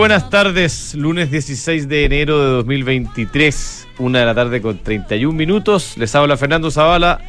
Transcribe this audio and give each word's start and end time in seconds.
Buenas 0.00 0.30
tardes, 0.30 0.94
lunes 0.94 1.30
16 1.30 1.86
de 1.86 2.06
enero 2.06 2.42
de 2.42 2.50
2023, 2.52 3.86
una 3.98 4.20
de 4.20 4.24
la 4.24 4.34
tarde 4.34 4.62
con 4.62 4.78
31 4.78 5.36
minutos. 5.36 5.98
Les 5.98 6.14
habla 6.14 6.38
Fernando 6.38 6.70
Zavala, 6.70 7.20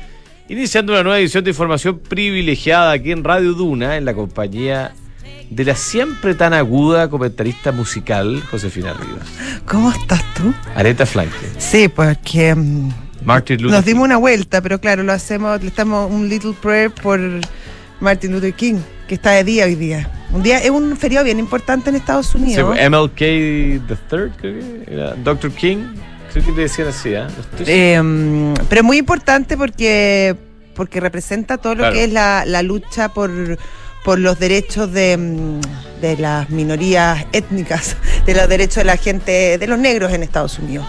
iniciando 0.48 0.94
una 0.94 1.04
nueva 1.04 1.20
edición 1.20 1.44
de 1.44 1.50
información 1.50 2.00
privilegiada 2.00 2.94
aquí 2.94 3.12
en 3.12 3.26
Radio 3.26 3.52
Duna, 3.56 3.98
en 3.98 4.06
la 4.06 4.14
compañía 4.14 4.94
de 5.50 5.66
la 5.66 5.76
siempre 5.76 6.34
tan 6.34 6.54
aguda 6.54 7.10
comentarista 7.10 7.74
musical 7.74 8.42
Josefina 8.50 8.94
Rivas. 8.94 9.28
¿Cómo 9.66 9.92
estás 9.92 10.24
tú? 10.34 10.54
Areta 10.74 11.06
Flanque. 11.06 11.36
Sí, 11.58 11.90
porque 11.90 12.56
mm, 12.56 12.90
Martin 13.26 13.64
Luther 13.64 13.76
nos 13.76 13.86
dimos 13.86 14.06
una 14.06 14.16
vuelta, 14.16 14.62
pero 14.62 14.80
claro, 14.80 15.04
lo 15.04 15.12
hacemos, 15.12 15.62
le 15.62 15.68
estamos 15.68 16.10
un 16.10 16.30
little 16.30 16.54
prayer 16.62 16.90
por 16.90 17.20
Martin 18.00 18.32
Luther 18.32 18.54
King, 18.54 18.80
que 19.12 19.16
está 19.16 19.32
de 19.32 19.44
día 19.44 19.66
hoy 19.66 19.76
día. 19.76 20.10
Un 20.32 20.42
día 20.42 20.60
es 20.60 20.70
un 20.70 20.96
feriado 20.96 21.26
bien 21.26 21.38
importante 21.38 21.90
en 21.90 21.98
Estados 21.98 22.28
Sí, 22.28 22.38
Unidos. 22.38 22.78
MLK 22.78 23.18
the 23.18 23.98
Third, 24.10 24.32
creo 24.38 24.58
que 24.58 24.84
era 24.88 25.16
Dr. 25.16 25.52
King, 25.52 25.80
creo 26.32 26.46
que 26.46 26.52
te 26.54 26.62
decían 26.62 26.88
así, 26.88 27.14
¿ah? 27.16 27.28
Eh, 27.60 28.02
pero 28.70 28.86
muy 28.86 28.96
importante 29.00 29.58
porque 29.58 30.34
porque 30.76 31.02
representa 31.02 31.58
todo 31.58 31.76
lo 31.76 31.92
que 31.92 32.06
es 32.06 32.14
la, 32.14 32.46
la 32.46 32.62
lucha 32.64 33.10
por 33.10 33.58
por 34.04 34.20
los 34.20 34.40
derechos 34.40 34.92
de, 34.92 35.16
mm, 35.18 35.62
de 36.02 36.18
las 36.18 36.50
minorías 36.50 37.26
étnicas, 37.32 37.96
de 38.26 38.34
los 38.34 38.48
derechos 38.50 38.78
de 38.78 38.86
la 38.86 38.98
gente, 38.98 39.58
de 39.58 39.68
los 39.68 39.78
negros 39.78 40.12
en 40.14 40.24
Estados 40.24 40.58
Unidos. 40.60 40.86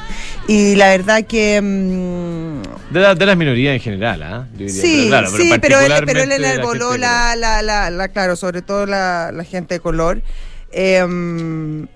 Y 0.48 0.74
la 0.77 0.88
verdad 0.88 1.24
que 1.24 1.60
mm, 1.60 2.62
De, 2.92 3.00
la- 3.00 3.14
de 3.14 3.27
las 3.27 3.36
minorías 3.36 3.74
en 3.74 3.80
general, 3.80 4.22
¿ah? 4.22 4.46
Diría, 4.55 4.72
Sí, 4.83 5.06
claro, 5.08 5.30
sí, 5.30 5.52
pero 5.60 5.80
él, 5.80 5.92
pero 6.06 6.22
él 6.22 6.28
de 6.30 6.38
la 6.38 6.52
enarboló 6.55 6.96
la, 6.96 7.36
la, 7.36 7.62
la, 7.62 7.90
la- 7.90 8.08
claro, 8.08 8.34
sobre 8.36 8.62
todo 8.62 8.86
la, 8.86 9.30
la 9.33 9.44
gente 9.44 9.74
de 9.74 9.80
color. 9.80 10.22
Eh, 10.74 11.05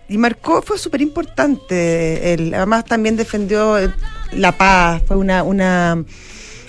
y 0.09 0.19
marcó, 0.19 0.61
fue 0.61 0.79
súper 0.79 1.01
importante. 1.01 2.35
él, 2.35 2.53
Además 2.55 2.85
también 2.85 3.17
defendió 3.17 3.79
eh, 3.79 3.91
la 4.33 4.53
paz, 4.53 5.03
fue 5.07 5.17
una, 5.17 5.43
una, 5.43 6.05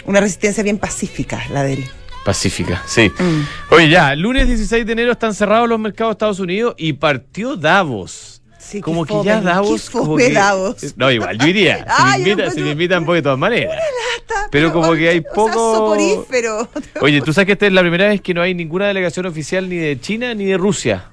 una 0.06 0.20
resistencia 0.22 0.64
bien 0.64 0.78
pacífica 0.78 1.42
la 1.52 1.64
de 1.64 1.74
él. 1.74 1.86
Pacífica, 2.28 2.84
sí. 2.86 3.10
Mm. 3.18 3.74
Oye, 3.74 3.90
ya, 3.90 4.14
lunes 4.14 4.48
16 4.48 4.86
de 4.86 4.92
enero 4.92 5.14
están 5.14 5.34
cerrados 5.34 5.70
los 5.70 5.80
mercados 5.80 6.10
de 6.12 6.16
Estados 6.16 6.40
Unidos 6.42 6.76
y 6.78 6.92
partió 6.92 7.56
Davos. 7.56 8.42
Sí, 8.60 8.82
como 8.82 9.06
que 9.06 9.14
fome, 9.14 9.24
ya 9.26 9.40
Davos. 9.40 9.90
como 9.90 10.18
que- 10.18 10.32
Davos. 10.34 10.76
No, 10.98 11.10
igual, 11.10 11.38
yo 11.38 11.48
iría. 11.48 11.78
Si 11.78 11.84
Ah, 11.88 12.04
me 12.04 12.12
yo 12.12 12.18
invitan, 12.18 12.32
encuentro- 12.40 12.52
si 12.54 12.62
me 12.64 12.72
invitan, 12.72 13.06
voy 13.06 13.16
de 13.20 13.22
todas 13.22 13.40
maneras. 13.40 13.76
Lata, 13.78 14.48
Pero 14.52 14.74
como 14.74 14.94
que 14.94 15.08
hay 15.08 15.22
poco-. 15.22 15.96
Oye, 17.02 17.22
tú 17.22 17.32
sabes 17.32 17.46
que 17.46 17.54
esta 17.54 17.66
es 17.66 17.72
la 17.72 17.80
primera 17.80 18.10
vez 18.10 18.20
que 18.20 18.34
no 18.34 18.42
hay 18.42 18.54
ninguna 18.54 18.88
delegación 18.88 19.26
oficial 19.26 19.70
ni 19.70 19.78
de 19.78 19.98
China 20.02 20.34
ni 20.34 20.44
de 20.48 20.58
Rusia. 20.58 21.06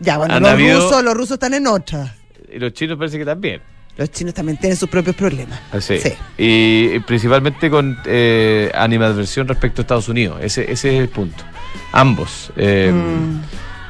Ya, 0.00 0.16
bueno, 0.16 0.32
Han 0.34 0.42
los 0.44 0.50
habido- 0.52 0.80
rusos, 0.80 1.04
los 1.04 1.12
rusos 1.14 1.32
están 1.32 1.52
en 1.52 1.66
otra. 1.66 2.16
Y 2.50 2.58
los 2.58 2.72
chinos 2.72 2.96
parece 2.96 3.18
que 3.18 3.26
también. 3.26 3.60
Los 3.96 4.10
chinos 4.10 4.34
también 4.34 4.58
tienen 4.58 4.76
sus 4.76 4.88
propios 4.88 5.14
problemas. 5.14 5.60
Así. 5.72 5.98
Sí. 6.00 6.12
Y 6.36 6.98
principalmente 7.00 7.70
con 7.70 7.96
eh, 8.06 8.70
animadversión 8.74 9.46
respecto 9.46 9.80
a 9.80 9.82
Estados 9.82 10.08
Unidos. 10.08 10.38
Ese, 10.42 10.70
ese 10.70 10.94
es 10.96 11.00
el 11.02 11.08
punto. 11.08 11.44
Ambos. 11.92 12.50
Eh, 12.56 12.90
Mm. 12.92 13.42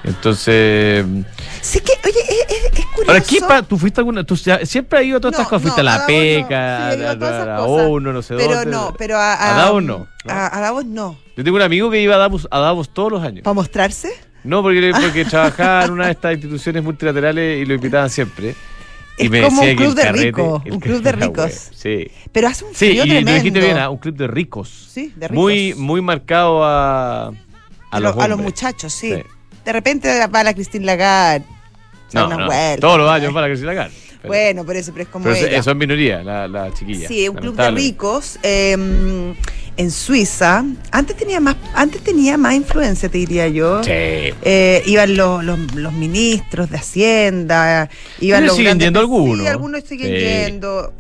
Entonces. 0.06 1.04
Sí 1.62 1.80
que, 1.80 1.92
oye, 2.06 2.20
es, 2.20 2.54
es- 2.72 2.78
es 2.78 2.86
curioso. 2.86 3.10
Ahora, 3.12 3.20
¿qué 3.22 3.40
pa- 3.40 3.62
¿tú 3.62 3.78
fuiste 3.78 4.00
alguna? 4.02 4.22
¿Tú 4.22 4.34
ya- 4.36 4.64
siempre 4.66 4.98
has 4.98 5.04
ido 5.06 5.16
a 5.16 5.20
todas 5.20 5.32
estas 5.34 5.48
cosas? 5.48 5.62
¿Fuiste 5.62 5.82
no, 5.82 5.88
a 5.88 5.92
la 5.94 5.98
no. 6.00 6.06
PECA, 6.06 6.92
Sí, 6.94 7.02
a 7.02 7.10
a, 7.12 7.18
todas 7.18 7.48
a. 7.48 7.62
ONU, 7.62 8.12
no 8.12 8.20
sé 8.22 8.34
Pero 8.36 8.54
dónde? 8.56 8.70
no, 8.70 8.94
pero 8.98 9.16
a, 9.16 9.32
A 9.52 9.56
Davos 9.56 9.82
no, 9.82 10.06
a 10.28 10.60
Davos 10.60 10.84
no. 10.84 11.18
Yo 11.36 11.42
tengo 11.42 11.56
un 11.56 11.62
amigo 11.62 11.90
que 11.90 12.02
iba 12.02 12.14
a 12.16 12.18
Davos, 12.18 12.46
a 12.50 12.58
Davos 12.60 12.92
todos 12.92 13.12
los 13.12 13.22
años. 13.22 13.42
¿Para 13.44 13.54
mostrarse? 13.54 14.10
No, 14.44 14.62
porque, 14.62 14.92
porque 14.94 15.24
trabajaba 15.30 15.86
en 15.86 15.92
una 15.92 16.04
de 16.06 16.12
estas 16.12 16.34
instituciones 16.34 16.82
multilaterales 16.84 17.62
y 17.62 17.64
lo 17.64 17.72
invitaban 17.74 18.10
siempre. 18.10 18.54
Y 19.16 19.24
Es 19.26 19.30
me 19.30 19.42
como 19.42 19.60
decía 19.60 19.70
un 19.72 19.76
club 19.76 19.94
de 19.94 20.12
ricos, 20.12 20.62
un 20.70 20.80
club 20.80 21.02
de 21.02 21.12
ricos. 21.12 21.70
Sí. 21.74 22.08
Pero 22.32 22.48
hace 22.48 22.64
un 22.64 22.70
Sí, 22.74 22.86
frío 22.90 23.04
y 23.04 23.08
tremendo. 23.08 23.30
lo 23.30 23.36
dijiste 23.36 23.60
bien, 23.60 23.78
un 23.88 23.96
club 23.98 24.16
de 24.16 24.26
ricos. 24.26 24.88
Sí, 24.92 25.12
de 25.14 25.28
ricos. 25.28 25.40
Muy, 25.42 25.74
muy 25.74 26.00
marcado 26.00 26.64
a, 26.64 27.28
a, 27.90 28.00
los, 28.00 28.16
lo- 28.16 28.22
a 28.22 28.28
los 28.28 28.38
muchachos, 28.40 28.92
sí. 28.92 29.14
Sí. 29.14 29.22
De 29.64 29.72
repente 29.72 30.26
va 30.26 30.42
la 30.42 30.52
Christine 30.52 30.84
Lagarde. 30.84 31.44
No, 32.12 32.28
no, 32.28 32.46
vuelta. 32.46 32.80
todos 32.80 32.98
los 32.98 33.10
años 33.10 33.32
se 33.58 33.64
la 33.64 33.72
hagan. 33.72 33.90
Pero, 34.22 34.28
Bueno, 34.32 34.64
por 34.64 34.76
eso, 34.76 34.92
pero 34.92 35.02
es 35.04 35.08
como 35.08 35.24
pero 35.24 35.36
ella. 35.36 35.58
es 35.58 35.76
minoría, 35.76 36.22
la, 36.22 36.48
la 36.48 36.72
chiquilla. 36.72 37.06
Sí, 37.08 37.28
un 37.28 37.36
club 37.36 37.54
de 37.56 37.70
ricos 37.70 38.38
eh, 38.42 39.34
en 39.76 39.90
Suiza. 39.90 40.64
Antes 40.90 41.16
tenía 41.16 41.40
más, 41.40 41.56
antes 41.74 42.02
tenía 42.02 42.36
más 42.36 42.54
influencia, 42.54 43.08
te 43.08 43.18
diría 43.18 43.48
yo. 43.48 43.82
Sí. 43.82 43.90
Eh, 43.90 44.82
iban 44.86 45.16
los, 45.16 45.44
los, 45.44 45.74
los 45.74 45.92
ministros 45.92 46.70
de 46.70 46.78
Hacienda, 46.78 47.88
iban 48.20 48.40
Pero 48.40 48.46
los 48.48 48.56
siguen 48.56 48.78
yendo 48.78 49.00
algunos. 49.00 49.40
Sí, 49.40 49.46
algunos 49.46 49.84
siguen 49.84 50.08
Sí. 50.08 50.24
yendo. 50.24 50.92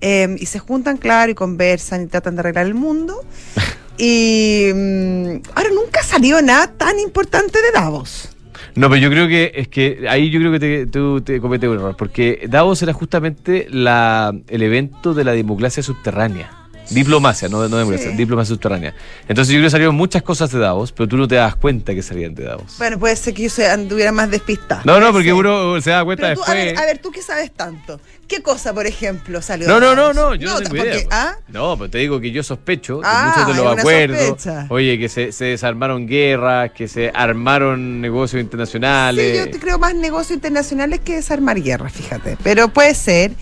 Eh, 0.00 0.36
y 0.38 0.46
se 0.46 0.58
juntan, 0.58 0.96
claro, 0.96 1.30
y 1.30 1.34
conversan 1.34 2.02
y 2.02 2.06
tratan 2.06 2.34
de 2.34 2.40
arreglar 2.40 2.66
el 2.66 2.74
mundo. 2.74 3.24
y 3.98 4.68
mm, 4.74 5.42
ahora 5.54 5.70
nunca 5.74 6.02
salió 6.02 6.42
nada 6.42 6.66
tan 6.66 6.98
importante 6.98 7.60
de 7.62 7.70
Davos. 7.72 8.28
No, 8.74 8.88
pero 8.88 9.02
yo 9.02 9.10
creo 9.10 9.28
que 9.28 9.52
es 9.54 9.68
que 9.68 10.06
ahí 10.08 10.30
yo 10.30 10.40
creo 10.40 10.50
que 10.50 10.58
te, 10.58 10.86
tú 10.86 11.20
te 11.20 11.40
cometes 11.40 11.68
un 11.68 11.76
error, 11.76 11.96
porque 11.96 12.46
Davos 12.48 12.82
era 12.82 12.94
justamente 12.94 13.66
la, 13.70 14.32
el 14.48 14.62
evento 14.62 15.12
de 15.12 15.24
la 15.24 15.32
democracia 15.32 15.82
subterránea. 15.82 16.61
Diplomacia, 16.94 17.48
no, 17.48 17.68
no 17.68 17.76
democracia, 17.76 18.10
Sí. 18.10 18.16
diplomacia 18.16 18.54
subterránea. 18.54 18.94
Entonces 19.28 19.52
yo 19.52 19.58
creo 19.58 19.66
que 19.66 19.70
salieron 19.70 19.94
muchas 19.94 20.22
cosas 20.22 20.50
de 20.52 20.58
Davos, 20.58 20.92
pero 20.92 21.08
tú 21.08 21.16
no 21.16 21.26
te 21.28 21.34
das 21.36 21.56
cuenta 21.56 21.94
que 21.94 22.02
salían 22.02 22.34
de 22.34 22.44
Davos. 22.44 22.74
Bueno, 22.78 22.98
puede 22.98 23.16
ser 23.16 23.34
que 23.34 23.42
yo 23.44 23.50
se 23.50 23.68
anduviera 23.68 24.12
más 24.12 24.30
despistada. 24.30 24.82
no, 24.84 25.00
no, 25.00 25.12
porque 25.12 25.26
ser. 25.28 25.34
uno 25.34 25.80
se 25.80 25.90
da 25.90 26.04
cuenta 26.04 26.28
Pero 26.28 26.34
tú, 26.36 26.42
a, 26.50 26.54
después. 26.54 26.72
ver, 26.74 26.78
a 26.78 26.86
ver, 26.86 26.98
tú 26.98 27.10
qué 27.10 27.22
sabes 27.22 27.50
tanto. 27.52 28.00
¿Qué 28.28 28.40
cosa, 28.40 28.72
por 28.72 28.86
ejemplo, 28.86 29.42
salió 29.42 29.68
No, 29.68 29.74
de 29.74 29.80
no, 29.80 29.94
no, 29.94 30.02
Davos? 30.02 30.16
no, 30.16 30.34
yo 30.36 30.48
no, 30.48 30.56
tengo 30.60 30.68
porque- 30.70 30.82
idea. 30.88 30.92
pues. 30.94 31.06
¿ah? 31.10 31.36
No, 31.48 31.76
pero 31.76 31.90
te 31.90 31.98
digo 31.98 32.18
que 32.20 32.30
yo 32.30 32.42
sospecho 32.42 32.96
de 32.98 33.02
Ah, 33.04 33.34
muchos 33.36 33.56
de 33.56 33.62
los 33.62 33.78
acuerdos. 33.78 34.18
sospecha. 34.26 34.66
Oye, 34.70 34.98
que 34.98 35.08
se, 35.10 35.32
se 35.32 35.44
desarmaron 35.46 36.06
guerras, 36.06 36.70
que 36.72 36.88
se 36.88 37.10
armaron 37.14 38.00
negocios 38.00 38.40
internacionales. 38.40 39.32
Sí, 39.32 39.38
yo 39.38 39.50
te 39.50 39.58
creo 39.58 39.78
más 39.78 39.94
negocios 39.94 40.34
internacionales 40.36 41.00
que 41.04 41.16
desarmar 41.16 41.60
guerra, 41.60 41.90
fíjate. 41.90 42.38
Pero 42.42 42.68
puede 42.68 42.94
ser. 42.94 43.32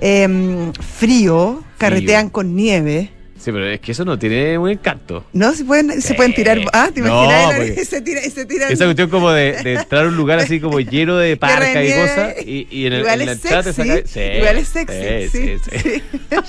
Em, 0.00 0.72
frío, 0.72 1.62
carretean 1.78 2.30
con 2.30 2.54
nieve. 2.56 3.10
Sí, 3.38 3.50
pero 3.52 3.66
es 3.66 3.80
que 3.80 3.92
eso 3.92 4.04
no 4.04 4.18
tiene 4.18 4.58
un 4.58 4.68
encanto. 4.68 5.24
¿No? 5.32 5.54
Se 5.54 5.64
pueden, 5.64 6.02
se 6.02 6.08
Sí. 6.08 6.12
pueden 6.14 6.34
tirar. 6.34 6.58
Ah, 6.74 6.90
¿te 6.92 7.00
imaginas? 7.00 7.54
se 7.88 8.02
tira, 8.02 8.20
se 8.20 8.44
tiran. 8.44 8.70
Esa 8.70 8.84
cuestión 8.84 9.08
como 9.08 9.30
de, 9.30 9.54
de 9.62 9.74
entrar 9.76 10.04
a 10.04 10.08
un 10.08 10.16
lugar 10.16 10.40
así 10.40 10.60
como 10.60 10.78
lleno 10.78 11.16
de 11.16 11.36
parca 11.38 11.82
y 11.82 11.90
cosas 11.90 12.34
y, 12.44 12.68
y 12.70 12.84
en 12.86 12.92
el, 12.92 13.06
en 13.06 13.28
el 13.30 13.40
chat 13.40 13.64
te 13.64 13.72
saca- 13.72 14.02
Sí, 14.06 14.20
igual 14.20 14.58
es 14.58 14.68
sexy, 14.68 15.28
sí, 15.30 15.54
sí. 15.70 16.02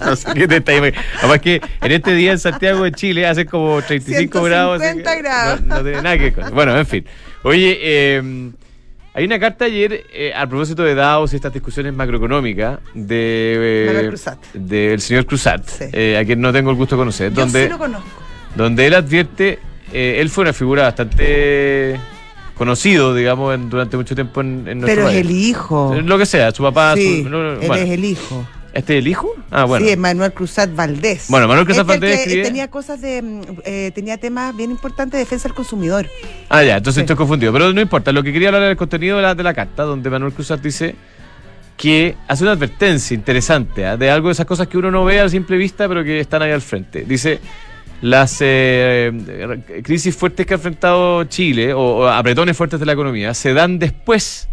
No 0.00 0.14
sé 0.16 0.28
qué 0.34 0.46
te 0.46 0.56
está. 0.56 0.72
Además 0.72 1.40
que 1.40 1.60
en 1.80 1.92
este 1.92 2.14
día 2.14 2.32
en 2.32 2.38
Santiago 2.38 2.84
de 2.84 2.92
Chile 2.92 3.26
hace 3.26 3.46
como 3.46 3.80
35 3.80 4.42
grados. 4.42 4.82
así 4.82 4.96
que 4.98 5.02
150 5.02 5.14
grados. 5.22 5.62
No, 5.62 5.76
no 5.76 5.82
tiene 5.82 6.02
nada 6.02 6.18
que 6.18 6.30
ver. 6.32 6.50
Bueno, 6.50 6.76
en 6.78 6.86
fin. 6.86 7.04
Oye, 7.44 7.78
eh, 7.80 8.50
hay 9.12 9.24
una 9.24 9.38
carta 9.38 9.64
ayer 9.64 10.04
eh, 10.12 10.32
a 10.34 10.46
propósito 10.46 10.82
de 10.84 10.94
Davos 10.94 11.32
y 11.32 11.36
estas 11.36 11.52
discusiones 11.52 11.92
macroeconómicas 11.94 12.78
de, 12.94 13.98
eh, 13.98 14.12
del 14.54 15.00
señor 15.00 15.26
Cruzat, 15.26 15.66
Sí. 15.68 15.84
eh, 15.92 16.18
a 16.18 16.24
quien 16.24 16.40
no 16.40 16.52
tengo 16.52 16.70
el 16.70 16.76
gusto 16.76 16.96
de 16.96 17.00
conocer. 17.00 17.32
Yo 17.32 17.40
donde, 17.40 17.64
sí 17.64 17.68
lo 17.70 17.78
conozco. 17.78 18.08
donde 18.54 18.86
él 18.86 18.94
advierte, 18.94 19.58
eh, 19.92 20.18
él 20.20 20.28
fue 20.30 20.42
una 20.42 20.52
figura 20.52 20.84
bastante 20.84 21.98
conocido, 22.54 23.14
digamos, 23.14 23.54
en- 23.54 23.68
durante 23.70 23.96
mucho 23.96 24.14
tiempo 24.14 24.40
en, 24.42 24.66
en 24.68 24.80
nuestro 24.80 25.02
Pero 25.04 25.08
es 25.08 25.16
el 25.16 25.30
hijo. 25.30 25.96
Lo 26.04 26.18
que 26.18 26.26
sea, 26.26 26.52
su 26.52 26.62
papá, 26.62 26.94
Sí, 26.94 27.22
su, 27.24 27.28
no, 27.30 27.52
él 27.52 27.66
bueno. 27.66 27.74
es 27.82 27.90
el 27.90 28.04
hijo. 28.04 28.46
¿Este 28.72 28.94
es 28.96 28.98
el 29.00 29.08
hijo? 29.08 29.34
Ah, 29.50 29.64
bueno. 29.64 29.84
Sí, 29.86 29.96
Manuel 29.96 30.32
Cruzat 30.32 30.74
Valdés. 30.74 31.26
Bueno, 31.28 31.48
Manuel 31.48 31.66
Cruzat 31.66 31.82
Este 31.88 31.92
Valdés 31.98 32.20
escribe- 32.26 32.42
tenía 32.44 32.68
cosas 32.70 33.00
de. 33.00 33.20
mm, 33.20 33.40
eh, 33.64 33.90
tenía 33.94 34.16
temas 34.18 34.56
bien 34.56 34.70
importantes 34.70 35.12
de 35.12 35.18
defensa 35.18 35.48
del 35.48 35.54
consumidor. 35.56 36.06
Ah, 36.48 36.62
ya, 36.62 36.76
entonces 36.76 37.00
Sí. 37.00 37.04
estoy 37.04 37.16
confundido. 37.16 37.52
Pero 37.52 37.72
no 37.72 37.80
importa, 37.80 38.12
lo 38.12 38.22
que 38.22 38.32
quería 38.32 38.48
hablar 38.48 38.62
era 38.62 38.70
el 38.70 38.76
contenido 38.76 39.16
de 39.16 39.22
la, 39.22 39.34
de 39.34 39.42
la 39.42 39.54
carta, 39.54 39.82
donde 39.82 40.08
Manuel 40.08 40.32
Cruzat 40.32 40.60
dice 40.60 40.94
que 41.76 42.14
hace 42.28 42.44
una 42.44 42.52
advertencia 42.52 43.14
interesante 43.14 43.86
¿ah? 43.86 43.96
de 43.96 44.10
algo 44.10 44.28
de 44.28 44.32
esas 44.32 44.44
cosas 44.46 44.68
que 44.68 44.76
uno 44.78 44.90
no 44.90 45.04
ve 45.04 45.18
a 45.20 45.28
simple 45.28 45.56
vista, 45.56 45.88
pero 45.88 46.04
que 46.04 46.20
están 46.20 46.42
ahí 46.42 46.50
al 46.52 46.60
frente. 46.60 47.02
Dice, 47.08 47.40
las 48.02 48.36
eh, 48.40 49.10
eh, 49.12 49.82
crisis 49.82 50.14
fuertes 50.14 50.46
que 50.46 50.54
ha 50.54 50.58
enfrentado 50.58 51.24
Chile, 51.24 51.72
o, 51.72 51.80
o 51.80 52.06
apretones 52.06 52.56
fuertes 52.56 52.78
de 52.78 52.86
la 52.86 52.92
economía, 52.92 53.32
se 53.34 53.52
dan 53.54 53.78
después 53.78 54.48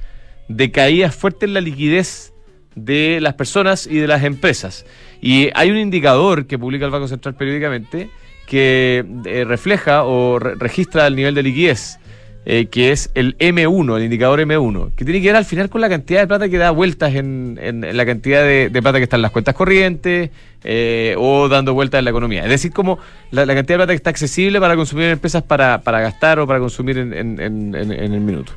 de 0.48 0.72
caídas 0.72 1.14
fuertes 1.16 1.48
en 1.48 1.54
la 1.54 1.62
liquidez 1.62 2.32
de 2.78 3.20
las 3.22 3.34
personas 3.34 3.88
y 3.88 3.98
de 3.98 4.08
las 4.08 4.24
empresas. 4.24 4.86
Y 5.22 5.50
hay 5.56 5.72
un 5.72 5.78
indicador 5.78 6.46
que 6.48 6.58
publica 6.60 6.86
el 6.86 6.92
Banco 6.92 7.08
Central 7.08 7.36
periódicamente 7.36 8.10
que 8.46 9.04
eh, 9.26 9.44
refleja 9.46 10.04
o 10.04 10.40
re- 10.40 10.56
registra 10.56 11.06
el 11.08 11.16
nivel 11.16 11.36
de 11.36 11.44
liquidez, 11.44 12.00
eh, 12.46 12.68
que 12.68 12.92
es 12.94 13.10
el 13.14 13.38
M1, 13.40 13.98
el 13.98 14.04
indicador 14.04 14.40
M1, 14.40 14.92
que 14.96 15.04
tiene 15.04 15.20
que 15.22 15.28
ver 15.28 15.36
al 15.36 15.44
final 15.44 15.70
con 15.70 15.82
la 15.82 15.90
cantidad 15.90 16.22
de 16.22 16.28
plata 16.28 16.48
que 16.48 16.58
da 16.58 16.72
vueltas 16.72 17.14
en, 17.16 17.60
en- 17.62 17.98
la 17.98 18.06
cantidad 18.06 18.44
de, 18.44 18.70
plata 18.82 19.00
que 19.00 19.04
está 19.04 19.18
en 19.18 19.24
las 19.24 19.32
cuentas 19.32 19.54
corrientes 19.54 20.30
eh, 20.64 21.16
o 21.18 21.50
dando 21.50 21.74
vueltas 21.74 22.00
en 22.00 22.06
la 22.06 22.12
economía. 22.12 22.44
Es 22.46 22.50
decir, 22.50 22.72
como 22.72 23.00
la, 23.32 23.46
cantidad 23.48 23.66
de 23.76 23.76
plata 23.80 23.92
que 23.92 23.98
está 23.98 24.12
accesible 24.12 24.62
para 24.62 24.78
consumir 24.78 25.06
en 25.06 25.12
empresas 25.12 25.44
para, 25.44 25.80
gastar 25.84 26.40
o 26.40 26.48
para 26.48 26.60
consumir 26.60 26.98
en- 27.00 27.14
en 27.14 27.76
el 27.76 28.22
minuto. 28.22 28.54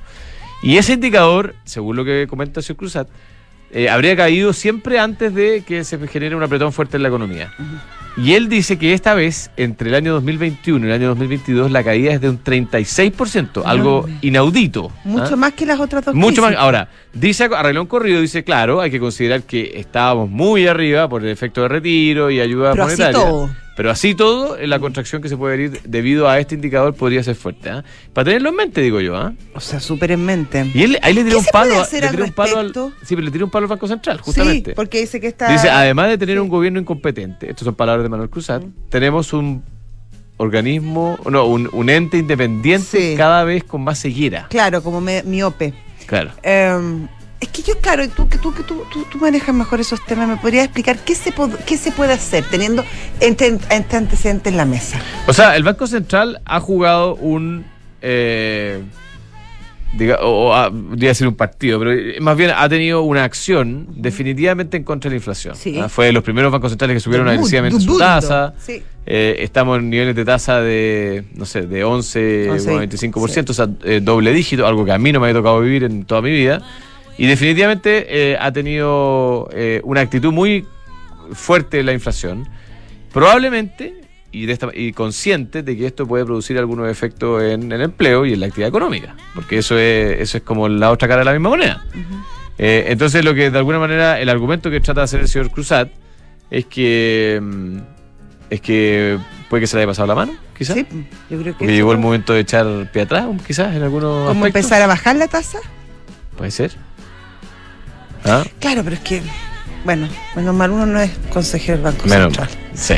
Y 0.63 0.77
ese 0.77 0.93
indicador, 0.93 1.55
según 1.65 1.97
lo 1.97 2.05
que 2.05 2.27
comenta 2.29 2.61
el 2.61 2.65
señor 2.65 2.77
Cruzat, 2.77 3.09
eh, 3.73 3.89
habría 3.89 4.17
caído 4.17 4.53
siempre 4.53 4.99
antes 4.99 5.35
de 5.35 5.63
que 5.67 5.85
se 5.85 5.99
genere 6.09 6.35
un 6.35 6.43
apretón 6.43 6.73
fuerte 6.73 6.97
en 6.97 7.03
la 7.03 7.09
economía. 7.09 7.53
Y 8.17 8.35
él 8.35 8.49
dice 8.49 8.79
que 8.79 8.93
esta 8.93 9.15
vez, 9.15 9.51
entre 9.57 9.89
el 9.89 9.95
año 9.95 10.13
2021 10.15 10.85
y 10.85 10.89
el 10.89 10.95
año 10.95 11.09
2022, 11.09 11.71
la 11.71 11.85
caída 11.85 12.13
es 12.13 12.21
de 12.21 12.29
un 12.29 12.43
36%, 12.43 13.63
algo 13.65 14.09
inaudito. 14.21 14.91
Mucho 15.05 15.35
¿ah? 15.35 15.37
más 15.37 15.53
que 15.53 15.65
las 15.65 15.79
otras 15.79 16.05
dos 16.05 16.15
Mucho 16.15 16.43
más. 16.43 16.51
crisis. 16.51 16.63
Ahora, 16.63 16.89
dice 17.13 17.49
arregló 17.55 17.83
un 17.83 17.87
corrido, 17.89 18.21
dice, 18.21 18.45
claro, 18.45 18.81
hay 18.81 18.91
que 18.91 19.01
considerar 19.01 19.43
que 19.43 19.73
estábamos 19.77 20.29
muy 20.31 20.67
arriba 20.67 21.09
por 21.09 21.23
el 21.25 21.31
efecto 21.31 21.63
de 21.63 21.69
retiro 21.69 22.31
y 22.31 22.41
ayuda 22.41 22.73
Pero 22.73 22.85
así 22.85 22.97
monetaria. 23.01 23.27
todo. 23.29 23.51
Pero 23.77 23.91
así 23.91 24.15
todo, 24.15 24.59
la 24.59 24.79
contracción 24.79 25.23
que 25.23 25.31
se 25.31 25.39
puede 25.39 25.57
venir 25.57 25.81
debido 25.85 26.29
a 26.29 26.39
este 26.39 26.55
indicador 26.55 26.93
podría 26.95 27.23
ser 27.23 27.35
fuerte. 27.35 27.71
¿ah? 27.71 27.83
Para 28.13 28.27
tenerlo 28.27 28.51
en 28.51 28.57
mente, 28.57 28.83
digo 28.83 29.01
yo. 29.01 29.17
¿ah? 29.17 29.33
O 29.55 29.61
sea, 29.61 29.81
súper 29.81 30.11
en 30.11 30.23
mente. 30.27 30.71
Y 30.75 30.83
él 30.83 30.99
ahí 31.01 31.15
le 31.15 31.25
tiró 31.25 31.37
¿Qué 31.39 31.47
un 31.47 31.47
palo. 31.51 31.75
le 31.91 31.99
al 32.07 32.11
tiró 32.11 32.25
un 32.25 32.33
palo 32.33 32.59
al, 32.59 32.75
sí, 32.75 33.15
pero 33.17 33.23
le 33.23 33.31
tiró 33.31 33.47
un 33.47 33.51
palo 33.51 33.65
al 33.65 33.69
Banco 33.71 33.89
Central, 33.89 34.21
justamente. 34.21 34.73
Sí, 34.73 34.75
porque 34.77 35.01
dice 35.01 35.19
que 35.19 35.29
está. 35.29 35.51
Dice, 35.51 35.71
además 35.71 36.09
de 36.11 36.19
tener 36.19 36.37
Sí. 36.37 36.41
un 36.41 36.49
gobierno 36.51 36.79
incompetente, 36.79 37.49
estas 37.49 37.65
son 37.65 37.75
palabras 37.75 38.03
de 38.03 38.11
Manuel 38.11 38.29
Cruzat, 38.29 38.63
tenemos 38.91 39.33
un 39.33 39.63
organismo, 40.37 41.19
no, 41.31 41.47
un, 41.47 41.69
un 41.73 41.91
ente 41.91 42.19
independiente 42.19 43.13
Sí. 43.13 43.15
cada 43.17 43.45
vez 43.45 43.65
con 43.65 43.83
más 43.83 44.01
ceguera. 44.01 44.47
Claro, 44.51 44.83
como 44.83 45.01
me- 45.01 45.23
miope. 45.23 45.73
Claro. 46.11 46.33
Eh, 46.43 47.07
es 47.39 47.49
que 47.49 47.63
yo, 47.63 47.79
claro, 47.79 48.07
tú 48.09 48.29
que 48.29 48.37
tú, 48.37 48.53
que 48.53 48.65
tú, 48.65 48.83
tú, 48.93 49.05
tú 49.05 49.19
manejas 49.19 49.55
mejor 49.55 49.79
esos 49.79 50.05
temas, 50.05 50.27
¿me 50.27 50.37
podrías 50.37 50.65
explicar 50.65 50.99
qué 50.99 51.15
se, 51.15 51.33
qué 51.67 51.77
se 51.77 51.93
puede 51.93 52.13
hacer 52.13 52.45
teniendo 52.51 52.85
este, 53.21 53.59
este 53.71 53.97
antecedente 53.97 54.51
en 54.51 54.57
la 54.57 54.65
mesa? 54.65 55.01
O 55.29 55.33
sea, 55.33 55.55
el 55.55 55.63
Banco 55.63 55.87
Central 55.87 56.43
ha 56.45 56.59
jugado 56.59 57.15
un. 57.15 57.65
Eh, 58.03 58.83
diga, 59.97 60.19
o, 60.23 60.55
ha- 60.55 60.71
podría 60.71 61.09
decir 61.11 61.27
un 61.27 61.35
partido, 61.35 61.79
pero 61.79 61.93
eh, 61.93 62.17
más 62.21 62.37
bien 62.37 62.51
ha 62.57 62.69
tenido 62.69 63.03
una 63.03 63.25
acción 63.25 63.87
definitivamente 63.97 64.77
en 64.77 64.85
contra 64.85 65.09
de 65.09 65.15
la 65.15 65.17
inflación. 65.19 65.55
Sí. 65.57 65.79
Ah, 65.81 65.89
Fue 65.89 66.07
de 66.07 66.13
los 66.13 66.23
primeros 66.23 66.53
bancos 66.53 66.71
centrales 66.71 66.95
que 66.95 67.01
subieron 67.01 67.29
agresivamente 67.29 67.81
su 67.81 67.99
tasa. 67.99 68.55
Sí. 68.59 68.83
Eh, 69.07 69.37
estamos 69.41 69.79
en 69.79 69.91
niveles 69.91 70.15
de 70.15 70.25
tasa 70.25 70.61
de, 70.61 71.25
no 71.35 71.45
sé, 71.45 71.63
de 71.63 71.83
11, 71.85 72.51
11, 72.51 72.73
25%, 72.89 73.51
o 73.51 73.55
sea, 73.55 73.69
eh, 73.85 74.01
doble 74.03 74.33
dígito, 74.33 74.67
algo 74.67 74.85
que 74.85 74.93
a 74.93 74.99
mí 74.99 75.11
no 75.13 75.19
me 75.21 75.27
había 75.27 75.39
tocado 75.41 75.61
vivir 75.61 75.85
en 75.85 76.05
toda 76.05 76.23
mi 76.23 76.31
vida. 76.31 76.63
Y 77.19 77.27
definitivamente 77.27 78.07
eh, 78.33 78.37
ha 78.41 78.51
tenido 78.53 79.49
una 79.83 80.01
actitud 80.01 80.33
muy 80.33 80.65
fuerte 81.33 81.83
la 81.83 81.93
inflación. 81.93 82.49
Probablemente, 83.13 84.00
y, 84.33 84.47
de 84.47 84.53
esta, 84.53 84.69
y 84.73 84.93
consciente 84.93 85.63
de 85.63 85.77
que 85.77 85.87
esto 85.87 86.07
puede 86.07 86.25
producir 86.25 86.59
algunos 86.59 86.89
efectos 86.89 87.43
en 87.43 87.71
el 87.73 87.81
empleo 87.83 88.25
y 88.27 88.33
en 88.35 88.41
la 88.41 88.47
actividad 88.47 88.69
económica, 88.69 89.17
porque 89.35 89.59
eso 89.59 89.79
es, 89.79 90.21
eso 90.21 90.39
es 90.39 90.43
como 90.45 90.69
la 90.69 90.91
otra 90.91 91.09
cara 91.09 91.21
de 91.21 91.25
la 91.25 91.33
misma 91.33 91.49
moneda. 91.51 91.85
Eh, 92.59 92.87
entonces, 92.89 93.25
lo 93.25 93.35
que 93.35 93.51
de 93.51 93.59
alguna 93.59 93.79
manera, 93.79 94.21
el 94.21 94.29
argumento 94.29 94.71
que 94.71 94.81
trata 94.81 95.01
de 95.01 95.05
hacer 95.05 95.21
el 95.21 95.29
señor 95.29 95.51
Cruzat 95.51 95.89
es 96.51 96.67
que 96.67 97.41
mm, 97.43 97.79
es 98.51 98.61
que 98.61 99.19
puede 99.49 99.63
que 99.63 99.67
se 99.67 99.77
le 99.77 99.83
haya 99.83 99.91
pasado 99.91 100.07
la 100.09 100.15
mano, 100.15 100.33
quizás. 100.59 100.77
Sí, 100.77 100.87
yo 101.31 101.39
creo 101.41 101.45
que 101.45 101.53
Porque 101.53 101.73
llegó 101.73 101.93
el 101.93 101.99
momento 101.99 102.33
de 102.33 102.41
echar 102.41 102.91
pie 102.93 103.03
atrás, 103.03 103.27
quizás, 103.47 103.75
en 103.75 103.83
algunos 103.83 104.29
¿Cómo 104.29 104.45
aspectos. 104.45 104.47
empezar 104.63 104.83
a 104.83 104.87
bajar 104.87 105.17
la 105.17 105.29
tasa? 105.29 105.59
Puede 106.37 106.51
ser. 106.51 106.73
¿Ah? 108.25 108.45
Claro, 108.59 108.83
pero 108.85 108.97
es 108.97 109.03
que, 109.03 109.23
bueno, 109.85 110.09
menos 110.37 110.55
mal 110.55 110.71
uno 110.73 110.85
no 110.87 111.01
es 111.01 111.11
consejero 111.33 111.79
del 111.79 111.85
Banco 111.85 112.07
Menos 112.07 112.35
Central. 112.35 112.49
mal. 112.49 112.77
Sí. 112.79 112.95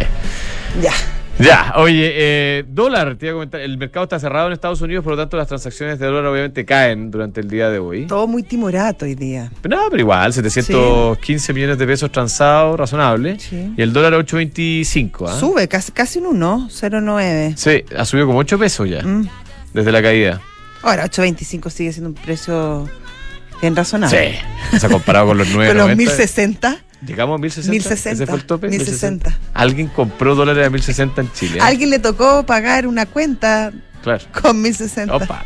Ya. 0.83 0.93
Ya, 1.39 1.73
oye, 1.77 2.13
eh, 2.15 2.65
dólar, 2.69 3.17
te 3.17 3.27
iba 3.27 3.33
a 3.33 3.35
comentar, 3.37 3.61
el 3.61 3.77
mercado 3.77 4.05
está 4.05 4.21
cerrado 4.21 4.47
en 4.47 4.53
Estados 4.53 4.81
Unidos, 4.81 5.03
por 5.03 5.15
lo 5.15 5.17
tanto 5.23 5.37
las 5.37 5.49
transacciones 5.49 5.99
de 5.99 6.07
dólar 6.07 6.27
obviamente 6.27 6.65
caen 6.65 7.11
durante 7.11 7.41
el 7.41 7.49
día 7.49 7.69
de 7.69 7.79
hoy. 7.81 8.07
Todo 8.07 8.29
muy 8.29 8.43
timorato 8.45 9.07
hoy 9.07 9.15
día. 9.17 9.51
Pero 9.61 9.77
no, 9.77 9.83
pero 9.91 10.01
igual, 10.01 10.33
715 10.33 11.53
millones 11.53 11.79
de 11.79 11.87
pesos 11.87 12.13
transados, 12.13 12.79
razonable. 12.79 13.41
Sí. 13.41 13.73
Y 13.77 13.83
el 13.83 13.93
dólar 13.93 14.13
8.25, 14.13 15.29
¿ah? 15.29 15.41
Sube 15.41 15.67
casi, 15.69 15.91
casi 15.91 16.19
un 16.21 16.27
1, 16.27 16.69
0,9. 16.71 17.57
Sí, 17.57 17.85
ha 17.97 18.05
subido 18.05 18.27
como 18.29 18.39
8 18.39 18.59
pesos 18.59 18.89
ya, 18.89 19.03
Mm. 19.03 19.29
desde 19.75 19.91
la 19.91 20.03
caída. 20.03 20.41
Ahora, 20.83 21.07
8.25 21.07 21.71
sigue 21.71 21.93
siendo 21.93 22.11
un 22.11 22.15
precio 22.15 22.89
bien 23.61 23.75
razonable. 23.75 24.39
Sí, 24.71 24.79
se 24.79 24.87
ha 24.87 24.91
comparado 24.91 25.29
con 25.29 25.39
los 25.39 25.49
9. 25.53 25.69
Con 25.77 25.89
los 25.89 25.97
1060. 25.97 26.77
Llegamos 27.07 27.37
a 27.37 27.39
1060. 27.39 27.71
1060, 27.73 28.11
Ese 28.13 28.27
fue 28.27 28.37
el 28.39 28.45
tope. 28.45 28.69
1060. 28.69 29.39
Alguien 29.55 29.89
compró 29.89 30.35
dólares 30.35 30.67
a 30.67 30.71
1060 30.71 31.21
en 31.23 31.33
Chile. 31.33 31.59
¿eh? 31.59 31.63
Alguien 31.63 31.91
le 31.91 31.99
tocó 31.99 32.45
pagar 32.47 32.87
una 32.87 33.07
cuenta 33.07 33.73
Claro. 34.03 34.25
con 34.41 34.61
1060. 34.63 35.15
Opa. 35.17 35.45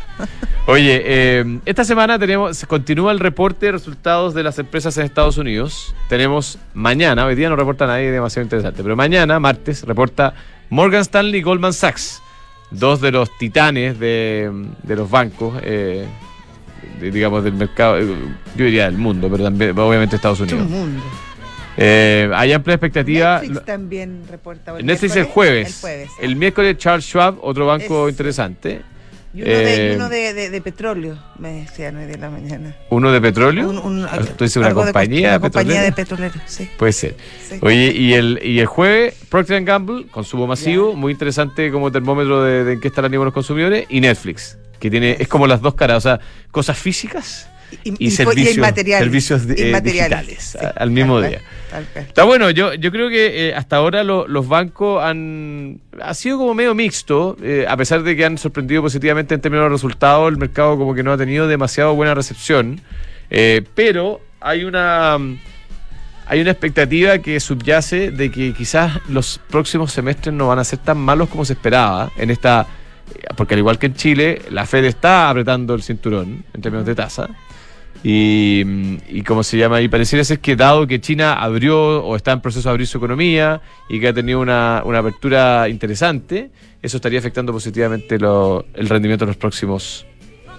Oye, 0.67 1.01
eh, 1.05 1.59
esta 1.65 1.83
semana 1.85 2.19
tenemos, 2.19 2.65
continúa 2.65 3.11
el 3.11 3.19
reporte 3.19 3.67
de 3.67 3.71
resultados 3.71 4.33
de 4.33 4.43
las 4.43 4.59
empresas 4.59 4.97
en 4.97 5.05
Estados 5.05 5.37
Unidos. 5.37 5.95
Tenemos 6.09 6.59
mañana, 6.73 7.25
hoy 7.25 7.35
día 7.35 7.49
no 7.49 7.55
reporta 7.55 7.87
nadie 7.87 8.11
demasiado 8.11 8.43
interesante, 8.43 8.83
pero 8.83 8.95
mañana, 8.95 9.39
martes, 9.39 9.83
reporta 9.83 10.33
Morgan 10.69 11.01
Stanley 11.01 11.39
y 11.39 11.43
Goldman 11.43 11.71
Sachs, 11.73 12.21
dos 12.71 12.99
de 12.99 13.11
los 13.11 13.29
titanes 13.37 13.97
de, 13.97 14.51
de 14.83 14.95
los 14.97 15.09
bancos, 15.09 15.57
eh, 15.63 16.05
de- 16.99 17.11
digamos, 17.11 17.43
del 17.45 17.53
mercado, 17.53 17.97
eh, 17.97 18.05
yo 18.57 18.65
diría 18.65 18.85
del 18.85 18.97
mundo, 18.97 19.29
pero 19.31 19.45
también, 19.45 19.77
obviamente, 19.79 20.17
Estados 20.17 20.41
Unidos. 20.41 20.67
mundo. 20.69 21.01
Eh, 21.77 22.29
hay 22.33 22.53
amplia 22.53 22.73
expectativa. 22.75 23.39
Netflix 23.41 23.65
también 23.65 24.23
reporta. 24.29 24.73
hoy 24.73 24.83
Netflix 24.83 25.15
el 25.15 25.25
jueves. 25.25 25.67
El 25.75 25.81
jueves. 25.81 26.09
El 26.19 26.35
miércoles 26.35 26.77
Charles 26.77 27.05
Schwab, 27.05 27.37
otro 27.41 27.65
banco 27.67 28.07
Es- 28.07 28.13
interesante. 28.13 28.81
Y 29.33 29.41
uno, 29.43 29.51
de, 29.51 29.89
eh, 29.89 29.91
y 29.91 29.95
uno 29.97 30.09
de, 30.09 30.33
de- 30.33 30.49
de 30.49 30.61
petróleo, 30.61 31.19
me 31.37 31.51
decían 31.61 31.95
hoy 31.97 32.05
de 32.05 32.17
la 32.17 32.31
mañana. 32.31 32.75
Uno 32.89 33.11
de 33.11 33.21
petróleo. 33.21 33.69
Un- 33.69 33.77
un- 33.77 34.07
¿Tú 34.35 34.45
dices 34.45 34.57
una 34.57 34.67
algo 34.67 34.79
de 34.81 34.87
compañía 34.87 35.29
una 35.31 35.39
compañía 35.41 35.81
de 35.83 35.91
petroleros, 35.91 36.41
sí. 36.47 36.67
Puede 36.77 36.93
ser. 36.93 37.15
sí. 37.47 37.59
Oye, 37.61 37.91
y 37.95 38.13
el, 38.13 38.39
y 38.41 38.59
el 38.59 38.65
jueves, 38.65 39.13
Procter 39.29 39.63
Gamble, 39.63 40.07
consumo 40.07 40.47
masivo, 40.47 40.95
muy 40.95 41.11
interesante 41.11 41.69
como 41.71 41.91
termómetro 41.91 42.41
de, 42.41 42.73
en 42.73 42.79
qué 42.79 42.87
están 42.87 43.03
el 43.05 43.09
ánimo 43.09 43.23
de 43.23 43.25
los 43.25 43.33
consumidores, 43.35 43.85
y 43.89 44.01
Netflix, 44.01 44.57
que 44.79 44.89
tiene, 44.89 45.17
es 45.19 45.27
como 45.27 45.45
las 45.45 45.61
dos 45.61 45.75
caras, 45.75 45.97
o 45.97 46.01
sea, 46.01 46.19
cosas 46.49 46.75
físicas 46.79 47.47
Y, 47.83 47.89
y, 47.89 47.95
y- 47.99 48.07
y 48.07 48.11
servicios, 49.03 49.41
eh, 49.43 49.81
digitales 49.81 50.55
sí, 50.59 50.65
al 50.75 50.91
mismo 50.91 51.19
día. 51.19 51.41
tal. 51.69 51.85
Está 51.95 52.23
bueno, 52.23 52.49
yo, 52.49 52.73
yo 52.75 52.91
creo 52.91 53.09
que 53.09 53.49
eh, 53.49 53.55
hasta 53.55 53.75
ahora 53.75 54.03
lo- 54.03 54.25
los 54.27 54.47
bancos 54.47 55.03
han 55.03 55.81
ha 56.01 56.13
sido 56.13 56.37
como 56.37 56.53
medio 56.53 56.73
mixto, 56.75 57.35
eh, 57.41 57.65
a 57.67 57.75
pesar 57.75 58.03
de 58.03 58.15
que 58.15 58.23
han 58.23 58.37
sorprendido 58.37 58.81
positivamente 58.81 59.35
en 59.35 59.41
términos 59.41 59.65
de 59.65 59.69
resultados, 59.69 60.29
el 60.31 60.37
mercado 60.37 60.77
como 60.77 60.93
que 60.95 61.03
no 61.03 61.11
ha 61.11 61.17
tenido 61.17 61.47
demasiado 61.47 61.93
buena 61.95 62.13
recepción, 62.15 62.79
pero 63.75 64.21
hay 64.39 64.63
una 64.63 65.17
mm, 65.17 65.39
hay 66.29 66.41
una 66.41 66.51
expectativa 66.51 67.17
que 67.19 67.39
subyace 67.39 68.11
de 68.11 68.29
que 68.31 68.53
quizás 68.53 68.99
los 69.09 69.39
próximos 69.49 69.91
semestres 69.91 70.33
no 70.33 70.47
van 70.47 70.59
a 70.59 70.63
ser 70.63 70.79
tan 70.79 70.97
malos 70.97 71.29
como 71.29 71.43
se 71.45 71.53
esperaba 71.53 72.11
en 72.17 72.29
esta 72.31 72.67
porque 73.37 73.53
al 73.53 73.59
igual 73.59 73.79
que 73.79 73.85
en 73.87 73.95
Chile, 73.95 74.41
la 74.51 74.65
Fed 74.65 74.83
está 74.83 75.29
apretando 75.29 75.73
el 75.73 75.81
cinturón 75.81 76.43
en 76.53 76.61
términos 76.61 76.85
de 76.85 76.93
tasa. 76.93 77.29
Y, 78.03 78.63
mm, 78.65 78.95
y 79.09 79.21
como 79.23 79.43
se 79.43 79.57
llama, 79.57 79.81
y 79.81 79.87
pareciera 79.87 80.23
ser 80.23 80.39
que 80.39 80.55
dado 80.55 80.85
que 80.87 81.01
China 81.01 81.33
abrió 81.33 82.03
o 82.05 82.15
está 82.15 82.31
en 82.31 82.41
proceso 82.41 82.69
de 82.69 82.71
abrir 82.71 82.87
su 82.87 82.97
economía 82.97 83.61
y 83.89 83.99
que 83.99 84.07
ha 84.09 84.13
tenido 84.13 84.39
una, 84.39 84.81
una 84.85 84.99
apertura 84.99 85.67
interesante, 85.67 86.51
eso 86.81 86.97
estaría 86.97 87.19
afectando 87.19 87.51
positivamente 87.51 88.19
lo- 88.19 88.65
el 88.75 88.87
rendimiento 88.87 89.25
de 89.25 89.29
los 89.31 89.37
próximos 89.37 90.05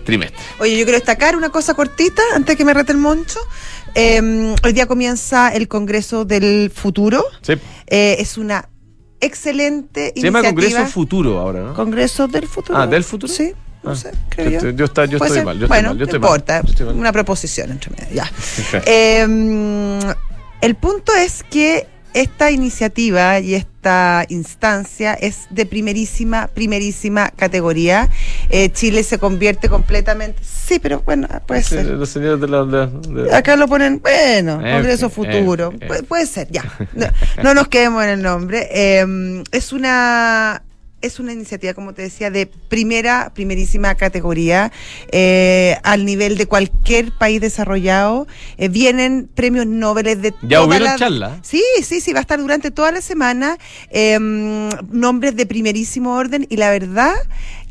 trimestres. 0.04 0.42
Oye, 0.58 0.72
yo 0.78 0.84
quiero 0.84 0.98
destacar 0.98 1.36
una 1.36 1.50
cosa 1.50 1.74
cortita 1.74 2.22
antes 2.34 2.56
que 2.56 2.64
me 2.64 2.74
rete 2.74 2.92
el 2.92 2.98
moncho. 2.98 3.38
Eh, 3.94 4.54
hoy 4.64 4.72
día 4.72 4.86
comienza 4.86 5.48
el 5.54 5.68
Congreso 5.68 6.24
del 6.24 6.70
Futuro. 6.74 7.24
Sí. 7.42 7.54
Eh, 7.86 8.16
es 8.18 8.36
una 8.38 8.68
excelente 9.20 10.12
Se 10.14 10.22
llama 10.22 10.40
iniciativa. 10.40 10.70
Congreso 10.70 10.92
Futuro 10.92 11.38
ahora, 11.38 11.62
¿no? 11.62 11.74
Congreso 11.74 12.26
del 12.28 12.46
Futuro. 12.46 12.78
Ah, 12.78 12.86
¿del 12.86 13.04
futuro? 13.04 13.32
Sí, 13.32 13.52
no 13.82 13.90
Ah, 13.92 13.96
sé, 13.96 14.10
creo 14.28 14.50
yo, 14.50 14.60
yo. 14.60 14.70
yo 14.70 14.84
está- 14.86 15.04
yo 15.06 15.18
estoy 15.18 15.30
ser. 15.36 15.44
mal, 15.44 15.56
yo 15.58 15.64
estoy 15.66 15.68
bueno, 15.68 15.88
mal, 15.90 15.98
yo 15.98 16.00
no 16.00 16.04
estoy 16.04 16.18
mal. 16.20 16.28
importa, 16.28 16.60
estoy 16.66 16.86
mal. 16.86 16.94
una 16.96 17.12
proposición 17.12 17.70
entre 17.70 17.90
medio, 17.90 18.14
ya. 18.14 18.30
Eh, 18.86 19.98
el 20.60 20.74
punto 20.74 21.14
es 21.14 21.42
que 21.44 21.86
esta 22.14 22.50
iniciativa 22.50 23.38
y 23.38 23.54
esta 23.54 24.24
instancia 24.28 25.14
es 25.14 25.46
de 25.50 25.66
primerísima, 25.66 26.48
primerísima 26.48 27.30
categoría. 27.30 28.08
Eh, 28.48 28.70
Chile 28.72 29.02
se 29.04 29.18
convierte 29.18 29.68
completamente. 29.68 30.42
Sí, 30.42 30.78
pero 30.80 31.02
bueno, 31.04 31.28
puede 31.46 31.62
Sí, 31.62 31.76
ser. 31.76 31.86
Los 31.86 32.08
señores 32.08 32.40
de 32.40 32.48
la... 32.48 32.64
de- 32.64 33.22
de- 33.24 33.34
Acá 33.36 33.56
lo 33.56 33.68
ponen, 33.68 34.00
bueno, 34.00 34.54
En 34.66 34.74
Congreso 34.76 35.10
Futuro. 35.10 35.72
puede 36.08 36.26
ser, 36.26 36.48
ya. 36.50 36.64
No, 36.94 37.06
no 37.42 37.54
nos 37.54 37.68
quedemos 37.68 38.02
en 38.02 38.10
el 38.10 38.22
nombre. 38.22 38.68
Eh, 38.72 39.42
es 39.52 39.72
una. 39.72 40.62
Es 41.00 41.20
una 41.20 41.32
iniciativa, 41.32 41.74
como 41.74 41.94
te 41.94 42.02
decía, 42.02 42.28
de 42.30 42.46
primera, 42.46 43.30
primerísima 43.32 43.94
categoría, 43.94 44.72
eh, 45.12 45.76
al 45.84 46.04
nivel 46.04 46.36
de 46.36 46.46
cualquier 46.46 47.12
país 47.12 47.40
desarrollado. 47.40 48.26
Eh, 48.56 48.68
vienen 48.68 49.30
premios 49.32 49.64
Nobel 49.66 50.20
de 50.20 50.34
Ya 50.42 50.60
hubieron 50.62 50.86
la- 50.88 50.96
charlas. 50.96 51.38
Sí, 51.42 51.62
sí, 51.84 52.00
sí, 52.00 52.12
va 52.12 52.18
a 52.18 52.22
estar 52.22 52.40
durante 52.40 52.72
toda 52.72 52.90
la 52.90 53.00
semana. 53.00 53.58
eh, 53.90 54.18
nombres 54.90 55.36
de 55.36 55.46
primerísimo 55.46 56.14
orden 56.14 56.46
y 56.50 56.56
la 56.56 56.70
verdad 56.70 57.14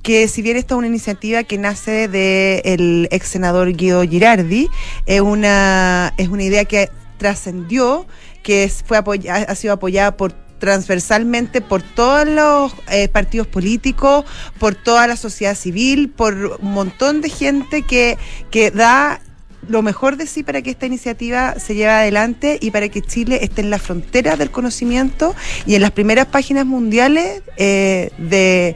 que 0.03 0.27
si 0.29 0.41
bien 0.41 0.55
esta 0.55 0.75
es 0.75 0.77
una 0.77 0.87
iniciativa 0.87 1.43
que 1.43 1.57
nace 1.57 2.07
del 2.07 3.09
ex 3.11 3.27
senador 3.27 3.73
Guido 3.73 4.03
Girardi, 4.03 4.69
es 5.05 5.19
una, 5.21 6.13
es 6.17 6.29
una 6.29 6.43
idea 6.43 6.63
que 6.63 6.89
trascendió, 7.17 8.07
que 8.41 8.71
fue 8.85 8.97
apoya, 8.97 9.35
ha 9.35 9.55
sido 9.55 9.73
apoyada 9.73 10.15
por 10.15 10.33
transversalmente 10.59 11.61
por 11.61 11.81
todos 11.81 12.27
los 12.27 12.73
eh, 12.91 13.07
partidos 13.07 13.47
políticos, 13.47 14.25
por 14.59 14.75
toda 14.75 15.07
la 15.07 15.15
sociedad 15.15 15.55
civil, 15.55 16.09
por 16.09 16.57
un 16.59 16.71
montón 16.71 17.21
de 17.21 17.29
gente 17.29 17.83
que, 17.83 18.17
que 18.51 18.71
da 18.71 19.21
lo 19.67 19.81
mejor 19.81 20.17
de 20.17 20.27
sí 20.27 20.43
para 20.43 20.61
que 20.61 20.69
esta 20.69 20.85
iniciativa 20.85 21.59
se 21.59 21.75
lleve 21.75 21.91
adelante 21.91 22.57
y 22.61 22.71
para 22.71 22.89
que 22.89 23.01
Chile 23.01 23.39
esté 23.41 23.61
en 23.61 23.69
la 23.69 23.79
frontera 23.79 24.35
del 24.35 24.51
conocimiento 24.51 25.35
y 25.65 25.75
en 25.75 25.81
las 25.81 25.91
primeras 25.91 26.27
páginas 26.27 26.65
mundiales 26.65 27.41
eh, 27.57 28.11
de 28.17 28.75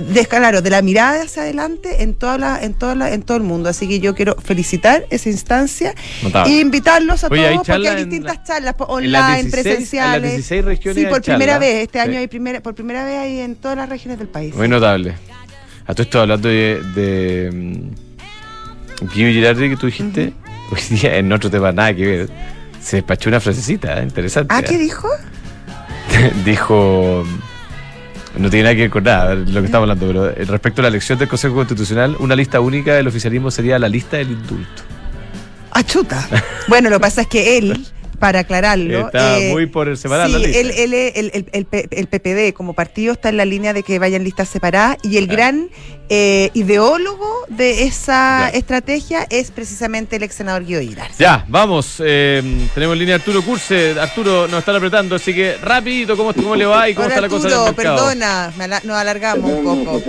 de, 0.00 0.26
claro, 0.26 0.62
de 0.62 0.70
la 0.70 0.82
mirada 0.82 1.22
hacia 1.22 1.42
adelante 1.42 2.02
en 2.02 2.14
toda 2.14 2.38
la, 2.38 2.62
en 2.62 2.74
toda 2.74 2.94
la, 2.94 3.12
en 3.12 3.22
todo 3.22 3.36
el 3.36 3.42
mundo. 3.42 3.68
Así 3.68 3.88
que 3.88 4.00
yo 4.00 4.14
quiero 4.14 4.36
felicitar 4.36 5.06
esa 5.10 5.28
instancia 5.28 5.94
e 6.46 6.60
invitarlos 6.60 7.24
a 7.24 7.28
todos 7.28 7.66
porque 7.66 7.88
hay 7.88 8.04
distintas 8.04 8.44
charlas 8.44 8.74
online, 8.78 9.50
presenciales. 9.50 10.44
sí, 10.44 11.06
por 11.08 11.22
primera 11.22 11.58
vez, 11.58 11.84
este 11.84 12.00
año 12.00 12.18
hay 12.18 12.26
primera, 12.26 12.60
por 12.60 12.74
primera 12.74 13.04
vez 13.04 13.18
hay 13.18 13.40
en 13.40 13.56
todas 13.56 13.76
las 13.76 13.88
regiones 13.88 14.18
del 14.18 14.28
país. 14.28 14.54
Muy 14.54 14.68
notable. 14.68 15.14
A 15.86 15.94
todo 15.94 16.02
esto 16.02 16.20
hablando 16.20 16.48
de, 16.48 16.80
de 16.94 17.92
um, 19.02 19.08
Girardi 19.08 19.70
que 19.70 19.76
tú 19.76 19.86
dijiste, 19.86 20.32
hoy 20.70 20.80
día 20.96 21.16
en 21.16 21.32
otro 21.32 21.50
tema 21.50 21.72
nada 21.72 21.94
que 21.94 22.06
ver. 22.06 22.30
Se 22.80 22.96
despachó 22.96 23.28
una 23.28 23.40
frasecita 23.40 24.00
¿eh? 24.00 24.04
interesante. 24.04 24.54
¿Ah, 24.54 24.62
qué 24.62 24.76
¿eh? 24.76 24.78
dijo? 24.78 25.08
dijo 26.44 27.24
no 28.36 28.50
tiene 28.50 28.64
nada 28.64 28.74
que 28.74 28.82
ver 28.82 28.90
con 28.90 29.04
nada, 29.04 29.34
lo 29.34 29.60
que 29.60 29.66
estamos 29.66 29.88
hablando, 29.88 30.06
pero 30.06 30.30
eh, 30.30 30.44
respecto 30.44 30.80
a 30.80 30.82
la 30.82 30.88
elección 30.88 31.18
del 31.18 31.28
Consejo 31.28 31.54
Constitucional, 31.54 32.16
una 32.20 32.36
lista 32.36 32.60
única 32.60 32.94
del 32.94 33.08
oficialismo 33.08 33.50
sería 33.50 33.78
la 33.78 33.88
lista 33.88 34.16
del 34.18 34.30
indulto. 34.30 34.82
¡Achuta! 35.72 36.28
bueno, 36.68 36.90
lo 36.90 36.96
que 36.96 37.00
pasa 37.00 37.22
es 37.22 37.26
que 37.26 37.58
él 37.58 37.86
para 38.20 38.40
aclararlo. 38.40 39.06
Está 39.06 39.40
eh, 39.40 39.50
muy 39.50 39.66
por 39.66 39.96
separar 39.96 40.28
sí, 40.28 40.34
el, 40.36 40.70
el, 40.70 40.94
el, 40.94 41.66
el, 41.90 42.06
PPD 42.06 42.52
como 42.54 42.74
partido 42.74 43.14
está 43.14 43.30
en 43.30 43.38
la 43.38 43.44
línea 43.44 43.72
de 43.72 43.82
que 43.82 43.98
vayan 43.98 44.22
listas 44.22 44.48
separadas 44.48 44.98
y 45.02 45.16
el 45.16 45.26
gran 45.26 45.70
eh, 46.10 46.50
ideólogo 46.54 47.46
de 47.48 47.84
esa 47.84 48.50
estrategia 48.50 49.26
es 49.30 49.52
precisamente 49.52 50.16
el 50.16 50.24
ex 50.24 50.34
senador 50.34 50.64
Guido 50.64 50.80
Hilar. 50.80 51.08
Ya, 51.18 51.44
vamos. 51.48 52.02
Eh, 52.04 52.42
tenemos 52.74 52.96
línea 52.98 53.14
Arturo 53.14 53.42
Curse. 53.42 53.98
Arturo 53.98 54.46
nos 54.48 54.58
está 54.58 54.76
apretando, 54.76 55.14
así 55.14 55.32
que 55.32 55.56
rapidito, 55.62 56.16
¿cómo, 56.16 56.34
cómo 56.34 56.56
le 56.56 56.66
va 56.66 56.90
y 56.90 56.94
cómo 56.94 57.08
está 57.08 57.20
la 57.20 57.28
cosa 57.28 57.46
Arturo, 57.46 57.74
perdona, 57.74 58.52
nos 58.84 58.96
alargamos 58.96 59.50
un 59.50 59.84
poco. 59.84 60.02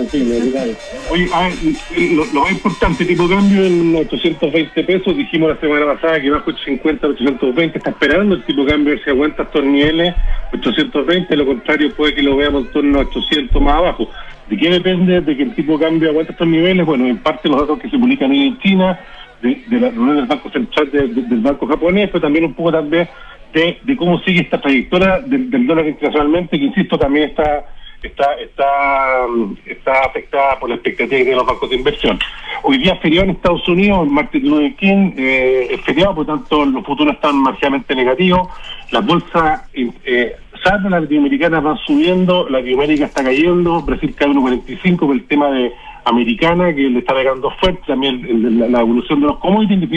Oye, 1.10 1.28
ah, 1.32 1.48
lo, 1.96 2.24
lo, 2.26 2.40
más 2.42 2.50
importante, 2.50 3.04
tipo 3.04 3.28
cambio 3.28 3.64
en 3.64 3.94
820 3.94 4.84
pesos, 4.84 5.16
dijimos 5.16 5.50
la 5.50 5.60
semana 5.60 5.94
pasada 5.94 6.20
que 6.20 6.30
bajo 6.30 6.50
850 6.50 7.06
820 7.06 7.78
está 7.78 7.90
esperando 8.02 8.34
el 8.34 8.42
tipo 8.42 8.64
de 8.64 8.72
cambio 8.72 8.98
si 8.98 9.10
aguanta 9.10 9.44
estos 9.44 9.64
niveles, 9.64 10.12
820, 10.52 11.36
lo 11.36 11.46
contrario 11.46 11.94
puede 11.94 12.14
que 12.14 12.22
lo 12.22 12.36
veamos 12.36 12.64
en 12.64 12.72
torno 12.72 12.98
a 12.98 13.02
800 13.02 13.62
más 13.62 13.74
abajo. 13.74 14.10
¿De 14.50 14.56
qué 14.56 14.70
depende 14.70 15.20
de 15.20 15.36
que 15.36 15.44
el 15.44 15.54
tipo 15.54 15.78
de 15.78 15.84
cambio 15.84 16.10
aguante 16.10 16.32
estos 16.32 16.48
niveles? 16.48 16.84
Bueno, 16.84 17.06
en 17.06 17.18
parte 17.18 17.48
los 17.48 17.60
datos 17.60 17.78
que 17.78 17.88
se 17.88 17.96
publican 17.96 18.32
en 18.32 18.58
China, 18.58 18.98
de, 19.40 19.62
la 19.70 19.90
reunión 19.90 20.16
del 20.16 20.26
Banco 20.26 20.50
Central 20.50 20.90
del 20.90 21.40
Banco 21.40 21.64
Japonés, 21.68 22.08
pero 22.08 22.22
también 22.22 22.44
un 22.44 22.54
poco 22.54 22.72
también 22.72 23.08
de, 23.52 23.96
cómo 23.96 24.18
sigue 24.22 24.40
esta 24.40 24.60
trayectoria 24.60 25.20
del 25.20 25.66
dólar 25.68 25.86
internacionalmente, 25.86 26.58
que 26.58 26.64
insisto, 26.64 26.98
también 26.98 27.30
está 27.30 27.66
está, 28.02 28.34
está, 28.34 29.26
está 29.66 30.00
afectada 30.04 30.58
por 30.58 30.68
la 30.68 30.76
expectativa 30.76 31.24
de 31.24 31.36
los 31.36 31.46
bancos 31.46 31.70
de 31.70 31.76
inversión. 31.76 32.18
Hoy 32.62 32.78
día 32.78 32.94
es 32.94 33.00
feriado 33.00 33.24
en 33.24 33.36
Estados 33.36 33.66
Unidos, 33.68 34.08
Martin 34.08 34.48
Luther 34.48 34.74
King, 34.76 35.12
eh, 35.16 35.68
es 35.70 35.80
feriado, 35.82 36.14
por 36.14 36.26
tanto 36.26 36.64
los 36.64 36.84
futuros 36.84 37.14
están 37.14 37.36
marginalmente 37.36 37.94
negativos, 37.94 38.48
las 38.90 39.04
bolsas, 39.04 39.62
eh, 39.74 40.36
salvo 40.62 40.88
las 40.88 41.02
latinoamericanas 41.02 41.62
van 41.62 41.78
subiendo, 41.78 42.48
Latinoamérica 42.48 43.06
está 43.06 43.24
cayendo, 43.24 43.82
Brasil 43.82 44.14
cae 44.16 44.28
1.45 44.28 44.98
por 44.98 45.14
el 45.14 45.24
tema 45.24 45.50
de 45.50 45.72
americana, 46.04 46.74
que 46.74 46.82
le 46.82 46.98
está 46.98 47.14
pegando 47.14 47.50
fuerte, 47.52 47.82
también 47.86 48.72
la, 48.72 48.80
evolución 48.80 49.20
de 49.20 49.26
los 49.26 49.38
commodities, 49.38 49.88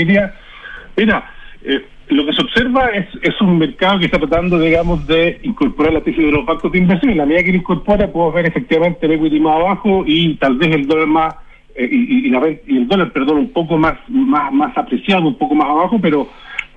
mira, 0.95 1.31
eh, 1.63 1.85
lo 2.09 2.25
que 2.25 2.33
se 2.33 2.41
observa 2.41 2.87
es, 2.89 3.07
es 3.21 3.39
un 3.41 3.57
mercado 3.57 3.99
que 3.99 4.05
está 4.05 4.19
tratando, 4.19 4.59
digamos, 4.59 5.05
de 5.07 5.39
incorporar 5.43 5.93
la 5.93 6.01
tesis 6.01 6.23
de 6.23 6.31
los 6.31 6.45
bancos 6.45 6.71
de 6.71 6.77
inversión. 6.77 7.11
En 7.11 7.17
la 7.17 7.25
medida 7.25 7.43
que 7.43 7.51
lo 7.51 7.57
incorpora, 7.57 8.11
podemos 8.11 8.35
ver 8.35 8.45
efectivamente 8.45 9.05
el 9.05 9.13
equity 9.13 9.39
más 9.39 9.55
abajo 9.55 10.03
y 10.05 10.35
tal 10.35 10.57
vez 10.57 10.75
el 10.75 10.87
dólar 10.87 11.07
más, 11.07 11.35
eh, 11.75 11.89
y, 11.91 12.29
y, 12.29 12.77
el 12.77 12.87
dólar, 12.87 13.11
perdón, 13.11 13.37
un 13.37 13.49
poco 13.51 13.77
más, 13.77 13.97
más, 14.07 14.53
más 14.53 14.77
apreciado, 14.77 15.27
un 15.27 15.37
poco 15.37 15.55
más 15.55 15.67
abajo, 15.67 15.97
pero, 15.99 16.27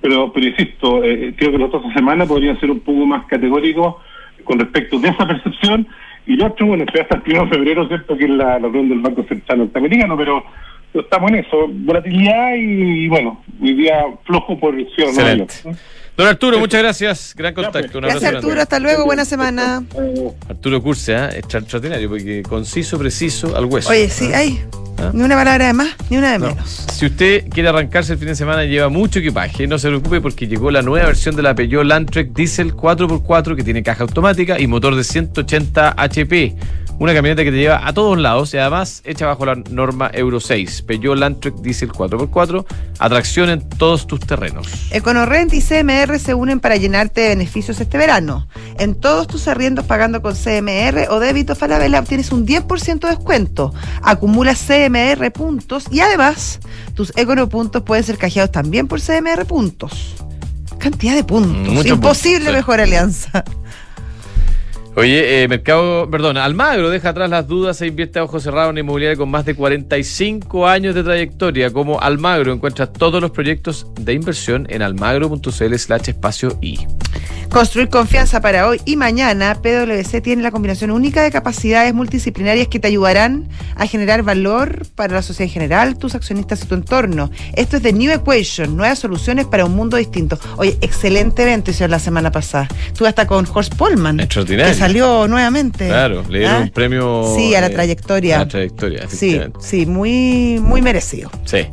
pero, 0.01 0.31
pero 0.33 0.47
insisto, 0.47 1.03
eh, 1.03 1.33
creo 1.37 1.51
que 1.51 1.57
los 1.59 1.71
dos 1.71 1.83
semanas 1.93 2.27
podrían 2.27 2.59
ser 2.59 2.71
un 2.71 2.79
poco 2.79 3.05
más 3.05 3.25
categóricos 3.25 3.95
con 4.43 4.59
respecto 4.59 4.99
de 4.99 5.09
esa 5.09 5.27
percepción. 5.27 5.87
Y 6.25 6.35
lo 6.35 6.47
otro, 6.47 6.65
bueno, 6.67 6.85
hasta 6.87 7.15
el 7.15 7.33
1 7.33 7.45
de 7.45 7.49
febrero, 7.49 7.87
¿cierto?, 7.87 8.17
que 8.17 8.25
es 8.25 8.29
la, 8.29 8.59
la 8.59 8.67
reunión 8.67 8.89
del 8.89 8.99
Banco 8.99 9.23
Central 9.23 9.59
Norteamericano, 9.59 10.17
pero 10.17 10.43
estamos 10.93 11.31
en 11.31 11.37
eso, 11.39 11.67
volatilidad 11.69 12.55
y, 12.55 13.07
bueno, 13.07 13.43
mi 13.59 13.73
día 13.73 14.05
flojo 14.25 14.59
por 14.59 14.75
el 14.75 14.87
cielo. 14.95 15.09
Excelente. 15.09 15.55
Don 16.19 16.27
Arturo, 16.27 16.59
muchas 16.59 16.81
gracias. 16.81 17.33
Gran 17.33 17.53
contacto. 17.53 17.93
Pues. 17.93 18.11
gracias, 18.11 18.33
Arturo. 18.33 18.59
Hasta 18.59 18.77
luego. 18.77 19.05
Buena 19.05 19.23
semana. 19.23 19.81
Arturo 20.49 20.83
Curse, 20.83 21.13
¿eh? 21.13 21.29
extraordinario, 21.37 22.09
porque 22.09 22.43
conciso, 22.43 22.99
preciso, 22.99 23.55
al 23.55 23.63
hueso. 23.63 23.89
Oye, 23.89 24.09
sí, 24.09 24.25
hay. 24.33 24.61
¿Ah? 24.97 25.11
Ni 25.13 25.23
una 25.23 25.35
palabra 25.35 25.67
de 25.67 25.73
más, 25.73 25.95
ni 26.09 26.17
una 26.17 26.33
de 26.33 26.39
menos. 26.39 26.69
Si 26.91 27.05
usted 27.05 27.47
quiere 27.47 27.69
arrancarse 27.69 28.11
el 28.11 28.19
fin 28.19 28.27
de 28.27 28.35
semana 28.35 28.65
y 28.65 28.69
lleva 28.69 28.89
mucho 28.89 29.19
equipaje, 29.19 29.65
no 29.65 29.79
se 29.79 29.87
preocupe 29.87 30.19
porque 30.19 30.45
llegó 30.45 30.71
la 30.71 30.81
nueva 30.81 31.05
versión 31.05 31.37
de 31.37 31.41
la 31.41 31.55
Peugeot 31.55 31.85
Landtrek 31.85 32.33
Diesel 32.33 32.75
4x4 32.75 33.55
que 33.55 33.63
tiene 33.63 33.81
caja 33.81 34.03
automática 34.03 34.59
y 34.59 34.67
motor 34.67 34.95
de 34.95 35.05
180 35.05 35.93
HP. 35.95 36.53
Una 36.99 37.13
camioneta 37.13 37.45
que 37.45 37.51
te 37.51 37.57
lleva 37.57 37.87
a 37.87 37.93
todos 37.93 38.17
lados 38.17 38.53
y 38.53 38.57
además 38.57 39.01
hecha 39.05 39.25
bajo 39.25 39.45
la 39.45 39.55
norma 39.55 40.11
Euro 40.13 40.41
6. 40.41 40.81
Peugeot 40.81 41.17
Landtrek 41.17 41.55
Diesel 41.55 41.93
4x4, 41.93 42.65
atracción 42.99 43.49
en 43.49 43.69
todos 43.69 44.05
tus 44.05 44.19
terrenos. 44.19 44.67
EconoRent 44.91 45.53
y 45.53 45.61
CMR 45.61 46.19
se 46.19 46.33
unen 46.33 46.59
para 46.59 46.75
llenarte 46.75 47.21
de 47.21 47.29
beneficios 47.29 47.79
este 47.79 47.97
verano. 47.97 48.49
En 48.79 48.95
todos 48.95 49.27
tus 49.27 49.47
arriendos 49.47 49.85
pagando 49.85 50.21
con 50.21 50.35
CMR 50.35 51.07
o 51.09 51.21
débito 51.21 51.55
Falabella 51.55 52.01
obtienes 52.01 52.33
un 52.33 52.45
10% 52.45 52.99
de 52.99 53.07
descuento. 53.07 53.73
Acumula 54.01 54.53
CMR 54.53 55.31
puntos 55.31 55.85
y 55.89 56.01
además 56.01 56.59
tus 56.95 57.13
Econo 57.15 57.47
puntos 57.47 57.81
pueden 57.83 58.03
ser 58.03 58.17
cajeados 58.17 58.51
también 58.51 58.89
por 58.89 58.99
CMR 58.99 59.45
puntos. 59.45 60.15
Cantidad 60.79 61.15
de 61.15 61.23
puntos. 61.23 61.85
Imposible 61.85 62.51
mejor 62.51 62.81
alianza. 62.81 63.45
Oye, 64.99 65.43
eh, 65.43 65.47
Mercado, 65.47 66.09
perdón, 66.11 66.35
Almagro 66.35 66.89
deja 66.89 67.11
atrás 67.11 67.29
las 67.29 67.47
dudas 67.47 67.81
e 67.81 67.87
invierte 67.87 68.19
a 68.19 68.25
ojos 68.25 68.43
cerrados 68.43 68.71
en 68.71 68.79
inmobiliaria 68.79 69.15
con 69.15 69.31
más 69.31 69.45
de 69.45 69.55
45 69.55 70.67
años 70.67 70.93
de 70.93 71.03
trayectoria. 71.03 71.71
Como 71.71 72.01
Almagro 72.01 72.51
encuentras 72.51 72.91
todos 72.91 73.21
los 73.21 73.31
proyectos 73.31 73.87
de 73.97 74.11
inversión 74.11 74.67
en 74.69 74.81
almagro.cl 74.81 75.75
slash 75.77 76.09
espacio 76.09 76.59
y. 76.61 76.79
Construir 77.49 77.89
confianza 77.89 78.41
para 78.41 78.67
hoy 78.67 78.79
y 78.85 78.95
mañana. 78.95 79.59
PwC 79.61 80.21
tiene 80.21 80.43
la 80.43 80.51
combinación 80.51 80.91
única 80.91 81.23
de 81.23 81.31
capacidades 81.31 81.93
multidisciplinarias 81.95 82.67
que 82.67 82.79
te 82.79 82.87
ayudarán 82.87 83.49
a 83.75 83.87
generar 83.87 84.21
valor 84.21 84.85
para 84.93 85.15
la 85.15 85.21
sociedad 85.23 85.47
en 85.49 85.53
general, 85.53 85.97
tus 85.97 86.13
accionistas 86.13 86.63
y 86.63 86.67
tu 86.67 86.75
entorno. 86.75 87.31
Esto 87.55 87.77
es 87.77 87.83
de 87.83 87.91
New 87.91 88.11
Equation, 88.11 88.77
nuevas 88.77 88.99
soluciones 88.99 89.47
para 89.47 89.65
un 89.65 89.75
mundo 89.75 89.97
distinto. 89.97 90.37
Oye, 90.57 90.77
excelente 90.81 91.41
evento 91.41 91.71
hicieron 91.71 91.91
la 91.91 91.99
semana 91.99 92.31
pasada. 92.31 92.67
Estuve 92.85 93.07
hasta 93.07 93.25
con 93.25 93.47
Horst 93.51 93.73
Polman. 93.75 94.19
Extraordinario 94.19 94.75
salió 94.75 95.27
nuevamente. 95.27 95.87
Claro, 95.87 96.23
le 96.29 96.39
dieron 96.39 96.55
¿Ah? 96.55 96.61
un 96.61 96.69
premio. 96.69 97.33
Sí, 97.35 97.55
a 97.55 97.61
la 97.61 97.71
trayectoria. 97.71 98.35
A 98.35 98.39
la 98.39 98.47
trayectoria, 98.47 99.09
Sí, 99.09 99.41
sí, 99.59 99.87
muy, 99.87 100.59
muy 100.61 100.83
merecido. 100.83 101.31
Sí. 101.45 101.65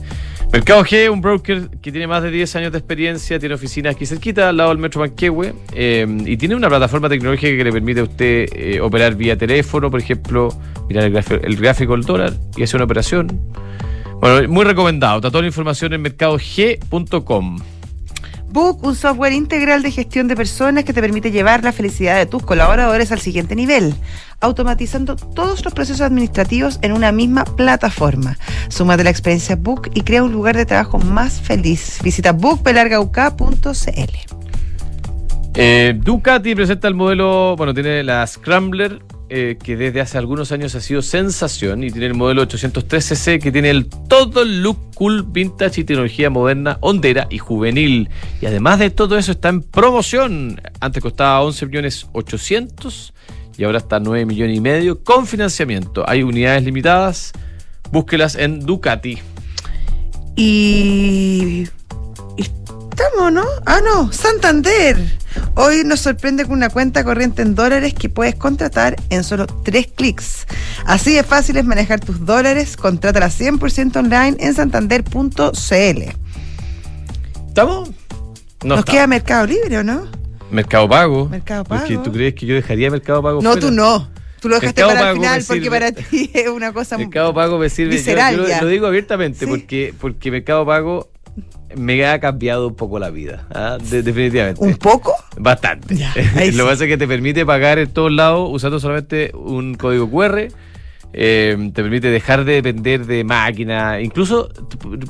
Mercado 0.52 0.84
G, 0.84 1.10
un 1.10 1.20
broker 1.20 1.68
que 1.82 1.90
tiene 1.90 2.06
más 2.06 2.22
de 2.22 2.30
10 2.30 2.56
años 2.56 2.72
de 2.72 2.78
experiencia, 2.78 3.38
tiene 3.38 3.54
oficinas 3.54 3.94
aquí 3.94 4.06
cerquita, 4.06 4.48
al 4.48 4.56
lado 4.56 4.70
del 4.70 4.78
Metro 4.78 5.00
Manquehue, 5.00 5.54
eh, 5.74 6.06
y 6.24 6.36
tiene 6.36 6.54
una 6.54 6.68
plataforma 6.68 7.08
tecnológica 7.08 7.56
que 7.56 7.64
le 7.64 7.72
permite 7.72 8.00
a 8.00 8.04
usted 8.04 8.48
eh, 8.52 8.80
operar 8.80 9.14
vía 9.16 9.36
teléfono, 9.36 9.90
por 9.90 10.00
ejemplo, 10.00 10.48
mirar 10.88 11.04
el 11.04 11.12
gráfico, 11.12 11.40
el 11.42 11.56
gráfico 11.56 11.92
del 11.92 12.02
dólar 12.04 12.32
y 12.56 12.62
hacer 12.62 12.76
una 12.76 12.84
operación. 12.84 13.40
Bueno, 14.20 14.48
muy 14.48 14.64
recomendado. 14.64 15.16
Está 15.16 15.30
toda 15.30 15.42
la 15.42 15.48
información 15.48 15.92
en 15.92 16.02
mercadog.com. 16.02 17.58
Book, 18.56 18.82
un 18.84 18.96
software 18.96 19.34
integral 19.34 19.82
de 19.82 19.90
gestión 19.90 20.28
de 20.28 20.34
personas 20.34 20.84
que 20.84 20.94
te 20.94 21.02
permite 21.02 21.30
llevar 21.30 21.62
la 21.62 21.72
felicidad 21.72 22.16
de 22.16 22.24
tus 22.24 22.42
colaboradores 22.42 23.12
al 23.12 23.20
siguiente 23.20 23.54
nivel, 23.54 23.94
automatizando 24.40 25.14
todos 25.14 25.62
los 25.62 25.74
procesos 25.74 26.00
administrativos 26.00 26.78
en 26.80 26.92
una 26.92 27.12
misma 27.12 27.44
plataforma. 27.44 28.38
Súmate 28.68 29.04
la 29.04 29.10
experiencia 29.10 29.56
Book 29.56 29.90
y 29.92 30.00
crea 30.00 30.22
un 30.22 30.32
lugar 30.32 30.56
de 30.56 30.64
trabajo 30.64 30.96
más 30.98 31.38
feliz. 31.38 31.98
Visita 32.02 32.32
bookpelargauk.cl. 32.32 34.16
Eh, 35.54 36.00
Ducati 36.02 36.54
presenta 36.54 36.88
el 36.88 36.94
modelo, 36.94 37.56
bueno, 37.56 37.74
tiene 37.74 38.02
la 38.04 38.26
Scrambler 38.26 39.02
eh, 39.28 39.58
que 39.60 39.76
desde 39.76 40.00
hace 40.00 40.18
algunos 40.18 40.52
años 40.52 40.74
ha 40.76 40.80
sido 40.80 41.02
sensación 41.02 41.82
y 41.82 41.90
tiene 41.90 42.06
el 42.06 42.14
modelo 42.14 42.46
803cc 42.46 43.40
que 43.42 43.50
tiene 43.50 43.70
el 43.70 43.86
todo 43.88 44.44
look 44.44 44.78
cool, 44.94 45.24
vintage 45.24 45.80
y 45.80 45.84
tecnología 45.84 46.30
moderna, 46.30 46.78
hondera 46.80 47.26
y 47.28 47.38
juvenil. 47.38 48.08
Y 48.40 48.46
además 48.46 48.78
de 48.78 48.90
todo 48.90 49.18
eso 49.18 49.32
está 49.32 49.48
en 49.48 49.62
promoción. 49.62 50.60
Antes 50.80 51.02
costaba 51.02 51.42
11 51.42 51.66
millones 51.66 52.06
800 52.12 53.14
y 53.58 53.64
ahora 53.64 53.78
está 53.78 53.98
9 53.98 54.26
millones 54.26 54.56
y 54.56 54.60
medio 54.60 55.02
con 55.02 55.26
financiamiento. 55.26 56.08
Hay 56.08 56.22
unidades 56.22 56.62
limitadas. 56.62 57.32
Búsquelas 57.90 58.36
en 58.36 58.60
Ducati. 58.60 59.18
Y. 60.36 61.66
Estamos, 62.98 63.30
¿no? 63.30 63.44
Ah, 63.66 63.80
no, 63.84 64.10
Santander. 64.10 64.96
Hoy 65.54 65.82
nos 65.84 66.00
sorprende 66.00 66.44
con 66.44 66.54
una 66.54 66.70
cuenta 66.70 67.04
corriente 67.04 67.42
en 67.42 67.54
dólares 67.54 67.92
que 67.92 68.08
puedes 68.08 68.34
contratar 68.36 68.96
en 69.10 69.22
solo 69.22 69.46
tres 69.46 69.88
clics. 69.94 70.46
Así 70.86 71.12
de 71.14 71.22
fácil 71.22 71.58
es 71.58 71.64
manejar 71.66 72.00
tus 72.00 72.24
dólares. 72.24 72.74
Contrátala 72.76 73.26
100% 73.28 73.96
online 73.96 74.36
en 74.40 74.54
santander.cl. 74.54 76.02
¿Estamos? 77.48 77.90
No 77.90 77.94
Nos 78.64 78.78
estamos. 78.78 78.84
queda 78.86 79.06
Mercado 79.06 79.46
Libre, 79.46 79.78
¿o 79.78 79.82
no? 79.84 80.08
Mercado 80.50 80.88
Pago. 80.88 81.28
Mercado 81.28 81.64
Porque 81.64 81.94
Pago. 81.96 82.02
¿Tú 82.02 82.12
crees 82.12 82.34
que 82.34 82.46
yo 82.46 82.54
dejaría 82.54 82.90
Mercado 82.90 83.22
Pago 83.22 83.42
No, 83.42 83.50
fuera? 83.52 83.66
tú 83.66 83.72
no. 83.72 84.08
Tú 84.40 84.48
lo 84.48 84.58
dejaste 84.58 84.80
Mercado 84.82 84.98
para 84.98 85.10
el 85.10 85.16
final 85.16 85.44
porque 85.46 85.70
para 85.70 85.92
ti 85.92 86.30
es 86.34 86.48
una 86.48 86.72
cosa 86.72 86.96
Mercado 86.96 87.34
Pago 87.34 87.58
me 87.58 87.68
sirve. 87.68 88.02
yo- 88.02 88.46
lo, 88.62 88.68
digo 88.68 88.86
abiertamente 88.86 89.40
Sí. 89.40 89.46
porque, 89.46 89.94
porque 90.00 90.30
Mercado 90.30 90.64
Pago 90.64 91.10
me 91.76 92.06
ha 92.06 92.18
cambiado 92.20 92.68
un 92.68 92.74
poco 92.76 92.98
la 92.98 93.10
vida. 93.10 93.46
¿ah? 93.54 93.78
De- 93.90 94.02
definitivamente. 94.02 94.60
un 94.64 94.74
poco. 94.76 95.14
Bastante. 95.38 95.94
Ya, 95.96 96.14
Lo 96.52 96.64
que 96.64 96.70
pasa 96.70 96.84
es 96.84 96.88
que 96.90 96.96
te 96.96 97.06
permite 97.06 97.44
pagar 97.44 97.78
en 97.78 97.88
todos 97.90 98.12
lados 98.12 98.48
usando 98.52 98.80
solamente 98.80 99.30
un 99.34 99.74
código 99.74 100.10
QR. 100.10 100.48
eh, 101.12 101.56
te 101.74 101.82
permite 101.82 102.08
dejar 102.10 102.44
de 102.44 102.54
depender 102.54 103.06
de 103.06 103.24
máquina. 103.24 104.00
Incluso 104.00 104.48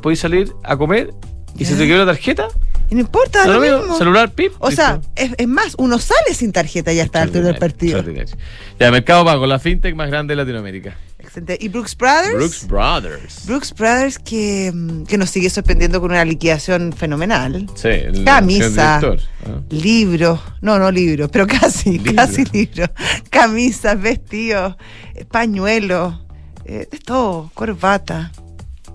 podéis 0.02 0.20
salir 0.20 0.52
a 0.64 0.76
comer 0.76 1.10
y 1.56 1.64
Ya. 1.64 1.70
si 1.70 1.74
te 1.76 1.86
quedó 1.86 1.98
la 1.98 2.06
tarjeta, 2.06 2.48
Y 2.88 2.94
no 2.94 3.00
importa, 3.00 3.46
lo 3.46 3.60
mismo, 3.60 3.78
mismo. 3.78 3.98
celular, 3.98 4.30
pip. 4.30 4.52
O 4.58 4.70
sea, 4.70 5.00
es, 5.16 5.32
es 5.36 5.48
más, 5.48 5.74
uno 5.78 5.98
sale 5.98 6.34
sin 6.34 6.52
tarjeta 6.52 6.92
ya 6.92 7.02
el 7.02 7.10
altura 7.12 7.46
del 7.46 7.56
partido. 7.56 8.04
Ya, 8.78 8.90
Mercado 8.90 9.24
Pago, 9.24 9.46
la 9.46 9.58
fintech 9.58 9.94
más 9.94 10.08
grande 10.08 10.32
de 10.32 10.36
Latinoamérica. 10.36 10.96
Excelente. 11.18 11.58
¿Y 11.60 11.68
Brooks 11.68 11.96
Brothers? 11.96 12.34
Brooks 12.34 12.66
Brothers. 12.68 13.46
Brooks 13.46 13.74
Brothers 13.74 14.18
que, 14.18 14.70
mm, 14.72 15.04
que 15.04 15.18
nos 15.18 15.30
sigue 15.30 15.50
sorprendiendo 15.50 16.00
con 16.00 16.12
una 16.12 16.24
liquidación 16.24 16.92
fenomenal. 16.92 17.66
Sí, 17.74 17.88
Camisa. 18.24 18.98
¿ah? 18.98 19.16
Libros, 19.70 20.40
no, 20.60 20.78
no 20.78 20.90
libros, 20.92 21.28
pero 21.32 21.46
casi, 21.46 21.98
Libro. 21.98 22.14
casi 22.14 22.44
libros. 22.52 22.90
Camisas, 23.30 24.00
vestidos, 24.00 24.76
eh, 25.14 25.24
pañuelos, 25.24 26.14
eh, 26.64 26.86
de 26.90 26.98
todo, 26.98 27.50
corbata. 27.54 28.30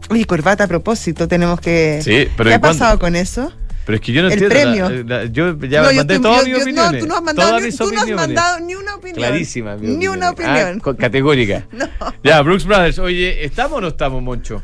Oye, 0.09 0.25
corbata 0.25 0.65
a 0.65 0.67
propósito, 0.67 1.27
tenemos 1.27 1.59
que... 1.61 2.01
Sí, 2.03 2.27
pero 2.35 2.49
¿Qué 2.49 2.53
¿y 2.53 2.55
ha 2.55 2.59
cuándo? 2.59 2.79
pasado 2.79 2.99
con 2.99 3.15
eso? 3.15 3.51
Pero 3.85 3.95
es 3.95 4.01
que 4.01 4.11
yo 4.11 4.21
no 4.21 4.27
El 4.27 4.33
entiendo. 4.33 4.55
la- 4.55 4.87
premio. 4.87 5.03
la- 5.07 5.25
yo 5.25 5.57
ya 5.67 5.81
No, 5.81 5.89
yo 5.91 5.97
mandé 5.97 6.13
te- 6.15 6.19
todas 6.21 6.37
yo- 6.41 6.45
mis 6.47 6.57
yo- 6.57 6.61
opiniones. 6.63 6.93
No, 6.93 6.99
tú 6.99 7.07
no 7.07 7.15
has 7.17 7.23
mandado, 7.23 7.59
ni, 7.59 7.71
tú 7.71 7.91
no 7.91 8.01
has 8.01 8.09
mandado 8.11 8.59
ni 8.59 8.75
una 8.75 8.95
opinión. 8.95 9.17
Clarísima. 9.17 9.75
mi 9.77 9.87
Ni 9.97 10.07
una 10.07 10.27
Ah, 10.27 10.31
opinión. 10.31 10.79
co- 10.79 10.95
categórica. 10.95 11.65
No. 11.71 11.87
Ya, 12.23 12.41
Brooks 12.41 12.65
Brothers. 12.65 12.99
Oye, 12.99 13.43
¿estamos 13.43 13.77
o 13.79 13.81
no 13.81 13.87
estamos, 13.89 14.21
Moncho? 14.21 14.61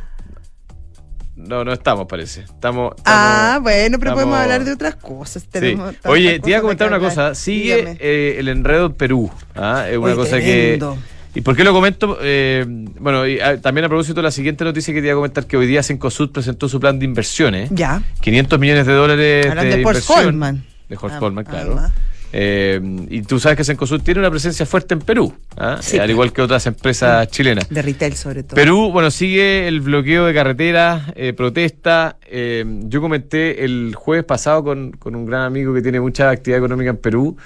No, 1.36 1.64
no 1.64 1.72
estamos, 1.72 2.08
parece. 2.08 2.42
Estamos. 2.42 2.94
Ah, 3.06 3.46
estamos- 3.58 3.64
bueno, 3.64 4.00
pero 4.00 4.14
podemos 4.14 4.34
estamos- 4.36 4.44
hablar 4.44 4.66
de 4.66 4.74
otras 4.74 4.96
cosas. 4.96 5.44
Sí. 5.44 5.50
Tenemos 5.52 5.94
tantas 5.94 6.12
Oye, 6.12 6.40
te 6.40 6.50
iba 6.50 6.60
a 6.60 6.62
comentar 6.62 6.88
una 6.88 7.00
cosa. 7.00 7.36
Sigue 7.36 7.96
eh, 8.00 8.36
el 8.40 8.48
enredo 8.48 8.88
en 8.88 8.94
Perú. 8.94 9.32
¿ah? 9.56 9.86
Es 9.90 9.98
una 9.98 10.08
Oye, 10.08 10.16
cosa 10.16 10.38
tremendo. 10.38 10.94
que. 10.96 11.17
¿Y 11.38 11.42
por 11.42 11.56
qué 11.56 11.64
lo 11.64 11.72
comento? 11.72 12.18
Eh, 12.22 12.66
bueno, 13.00 13.28
y, 13.28 13.40
ah, 13.40 13.62
también 13.62 13.86
a 13.86 13.90
propósito 13.90 14.16
de 14.16 14.24
la 14.24 14.32
siguiente 14.32 14.64
noticia 14.64 14.92
que 14.92 15.02
te 15.02 15.06
iba 15.08 15.14
a 15.14 15.18
comentar, 15.18 15.46
que 15.46 15.56
hoy 15.56 15.68
día 15.68 15.84
Cencosud 15.84 16.32
presentó 16.32 16.68
su 16.68 16.80
plan 16.80 16.98
de 16.98 17.06
inversiones. 17.06 17.70
Ya. 17.72 18.02
500 18.22 18.60
millones 18.60 18.88
de 18.88 18.94
dólares 18.94 19.46
Hablan 19.48 19.70
de, 19.70 19.78
de 19.78 19.86
Horst 19.86 20.00
inversión. 20.10 20.28
Holman. 20.30 20.64
De 20.90 20.98
Horst 21.00 21.16
Ah, 21.16 21.20
Holman, 21.26 21.46
claro. 21.46 21.72
además. 21.74 21.92
Eh, 22.34 22.82
y 23.10 23.22
tú 23.22 23.40
sabes 23.40 23.56
que 23.58 23.64
Cencosud 23.64 24.02
tiene 24.02 24.20
una 24.20 24.30
presencia 24.32 24.66
fuerte 24.66 24.94
en 24.96 25.00
Perú, 25.00 25.34
¿ah? 25.56 25.78
Sí. 25.80 25.96
Eh, 25.98 26.02
al 26.02 26.10
igual 26.10 26.34
que 26.34 26.42
otras 26.42 26.66
empresas 26.66 27.28
chilenas. 27.30 27.70
De 27.70 27.82
retail 27.84 28.16
sobre 28.16 28.44
todo. 28.44 28.56
Perú, 28.56 28.92
bueno, 28.92 29.12
sigue 29.12 29.68
el 29.68 29.80
bloqueo 29.80 30.26
de 30.26 30.34
carreteras, 30.34 31.04
eh, 31.16 31.32
protesta. 31.34 32.18
eh, 32.30 32.66
yo 32.86 33.00
comenté 33.00 33.64
el 33.64 33.94
jueves 33.96 34.26
pasado 34.26 34.64
con, 34.64 34.92
con 34.92 35.16
un 35.16 35.26
gran 35.26 35.44
amigo 35.44 35.74
que 35.74 35.82
tiene 35.82 36.02
mucha 36.02 36.30
actividad 36.32 36.58
económica 36.58 36.90
en 36.90 36.98
Perú 36.98 37.38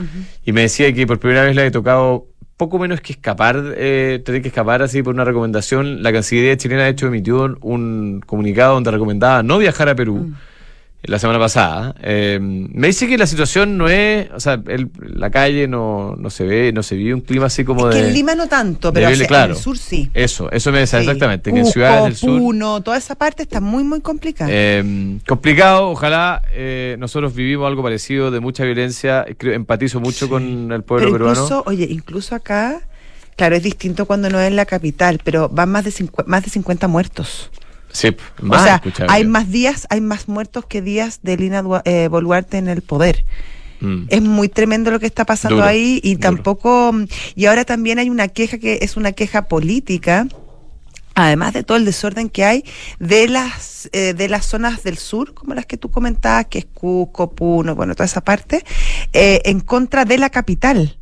y 0.45 0.51
me 0.53 0.61
decía 0.61 0.91
que 0.93 1.05
por 1.05 1.19
primera 1.19 1.43
vez 1.43 1.53
le 1.55 1.61
había 1.61 1.71
tocado 1.71 2.25
poco 2.61 2.77
menos 2.77 3.01
que 3.01 3.13
escapar, 3.13 3.59
eh, 3.75 4.21
tener 4.23 4.43
que 4.43 4.49
escapar 4.49 4.83
así 4.83 5.01
por 5.01 5.15
una 5.15 5.25
recomendación. 5.25 6.03
La 6.03 6.13
Cancillería 6.13 6.55
chilena, 6.57 6.83
de 6.83 6.89
hecho, 6.89 7.07
emitió 7.07 7.43
un, 7.43 7.57
un 7.61 8.21
comunicado 8.23 8.75
donde 8.75 8.91
recomendaba 8.91 9.41
no 9.41 9.57
viajar 9.57 9.89
a 9.89 9.95
Perú. 9.95 10.27
Mm. 10.27 10.35
La 11.03 11.17
semana 11.17 11.39
pasada. 11.39 11.95
Eh, 12.03 12.37
me 12.39 12.85
dice 12.87 13.07
que 13.07 13.17
la 13.17 13.25
situación 13.25 13.75
no 13.75 13.89
es. 13.89 14.29
O 14.35 14.39
sea, 14.39 14.61
el- 14.67 14.91
la 15.01 15.31
calle 15.31 15.67
no, 15.67 16.15
no 16.15 16.29
se 16.29 16.43
ve, 16.45 16.71
no 16.71 16.83
se 16.83 16.95
vive 16.95 17.15
un 17.15 17.21
clima 17.21 17.47
así 17.47 17.63
como 17.65 17.89
que 17.89 17.95
de. 17.95 18.07
en 18.09 18.13
Lima 18.13 18.35
no 18.35 18.47
tanto, 18.47 18.93
pero 18.93 19.07
hacia- 19.07 19.25
claro. 19.25 19.53
en 19.53 19.57
el 19.57 19.63
sur 19.63 19.79
sí. 19.79 20.11
Eso, 20.13 20.51
eso 20.51 20.71
me 20.71 20.77
decía 20.77 20.99
Sí. 20.99 21.05
exactamente. 21.07 21.51
Que 21.51 21.59
en 21.59 21.65
ciudades 21.65 22.03
del 22.03 22.15
sur. 22.15 22.37
Puno, 22.39 22.81
toda 22.81 22.97
esa 22.97 23.15
parte 23.15 23.41
está 23.41 23.59
muy, 23.59 23.83
muy 23.83 24.01
complicada. 24.01 24.51
Eh, 24.53 25.17
complicado, 25.27 25.89
ojalá 25.89 26.43
eh, 26.53 26.95
nosotros 26.99 27.33
vivimos 27.33 27.65
algo 27.65 27.81
parecido 27.81 28.29
de 28.29 28.39
mucha 28.39 28.63
violencia. 28.63 29.25
Creo, 29.39 29.53
empatizo 29.53 29.99
mucho 29.99 30.25
Sí. 30.25 30.29
con 30.29 30.71
el 30.71 30.83
pueblo 30.83 31.07
pero 31.07 31.13
peruano. 31.13 31.33
incluso, 31.45 31.63
oye, 31.65 31.87
incluso 31.89 32.35
acá, 32.35 32.79
claro, 33.35 33.55
es 33.55 33.63
distinto 33.63 34.05
cuando 34.05 34.29
no 34.29 34.39
es 34.39 34.47
en 34.47 34.55
la 34.55 34.65
capital, 34.67 35.19
pero 35.23 35.49
van 35.49 35.69
más 35.71 35.83
de, 35.83 35.91
más 36.27 36.43
de 36.43 36.51
50 36.51 36.87
muertos. 36.87 37.49
Sí, 37.91 38.15
más 38.41 38.61
o 38.61 38.63
sea, 38.63 38.81
hay 39.09 39.25
más 39.25 39.49
días, 39.49 39.87
hay 39.89 40.01
más 40.01 40.27
muertos 40.27 40.65
que 40.65 40.81
días 40.81 41.19
de 41.23 41.37
Lina 41.37 41.63
eh, 41.85 42.07
Boluarte 42.09 42.57
en 42.57 42.67
el 42.67 42.81
poder. 42.81 43.25
Mm. 43.81 44.03
Es 44.09 44.21
muy 44.21 44.47
tremendo 44.47 44.91
lo 44.91 44.99
que 44.99 45.07
está 45.07 45.25
pasando 45.25 45.57
Duro, 45.57 45.67
ahí 45.67 45.99
y 46.03 46.15
duro. 46.15 46.21
tampoco 46.21 46.93
y 47.35 47.45
ahora 47.45 47.65
también 47.65 47.97
hay 47.97 48.09
una 48.09 48.27
queja 48.27 48.59
que 48.59 48.79
es 48.81 48.95
una 48.95 49.11
queja 49.11 49.47
política 49.47 50.27
además 51.15 51.53
de 51.53 51.63
todo 51.63 51.77
el 51.77 51.85
desorden 51.85 52.29
que 52.29 52.45
hay 52.45 52.63
de 52.99 53.27
las 53.27 53.89
eh, 53.91 54.13
de 54.13 54.29
las 54.29 54.45
zonas 54.45 54.83
del 54.83 54.99
sur 54.99 55.33
como 55.33 55.55
las 55.55 55.65
que 55.65 55.77
tú 55.77 55.89
comentabas 55.89 56.45
que 56.45 56.59
es 56.59 56.65
Cusco, 56.65 57.31
Puno, 57.31 57.73
bueno 57.73 57.95
toda 57.95 58.05
esa 58.05 58.21
parte 58.21 58.63
eh, 59.13 59.41
en 59.45 59.61
contra 59.61 60.05
de 60.05 60.19
la 60.19 60.29
capital 60.29 60.99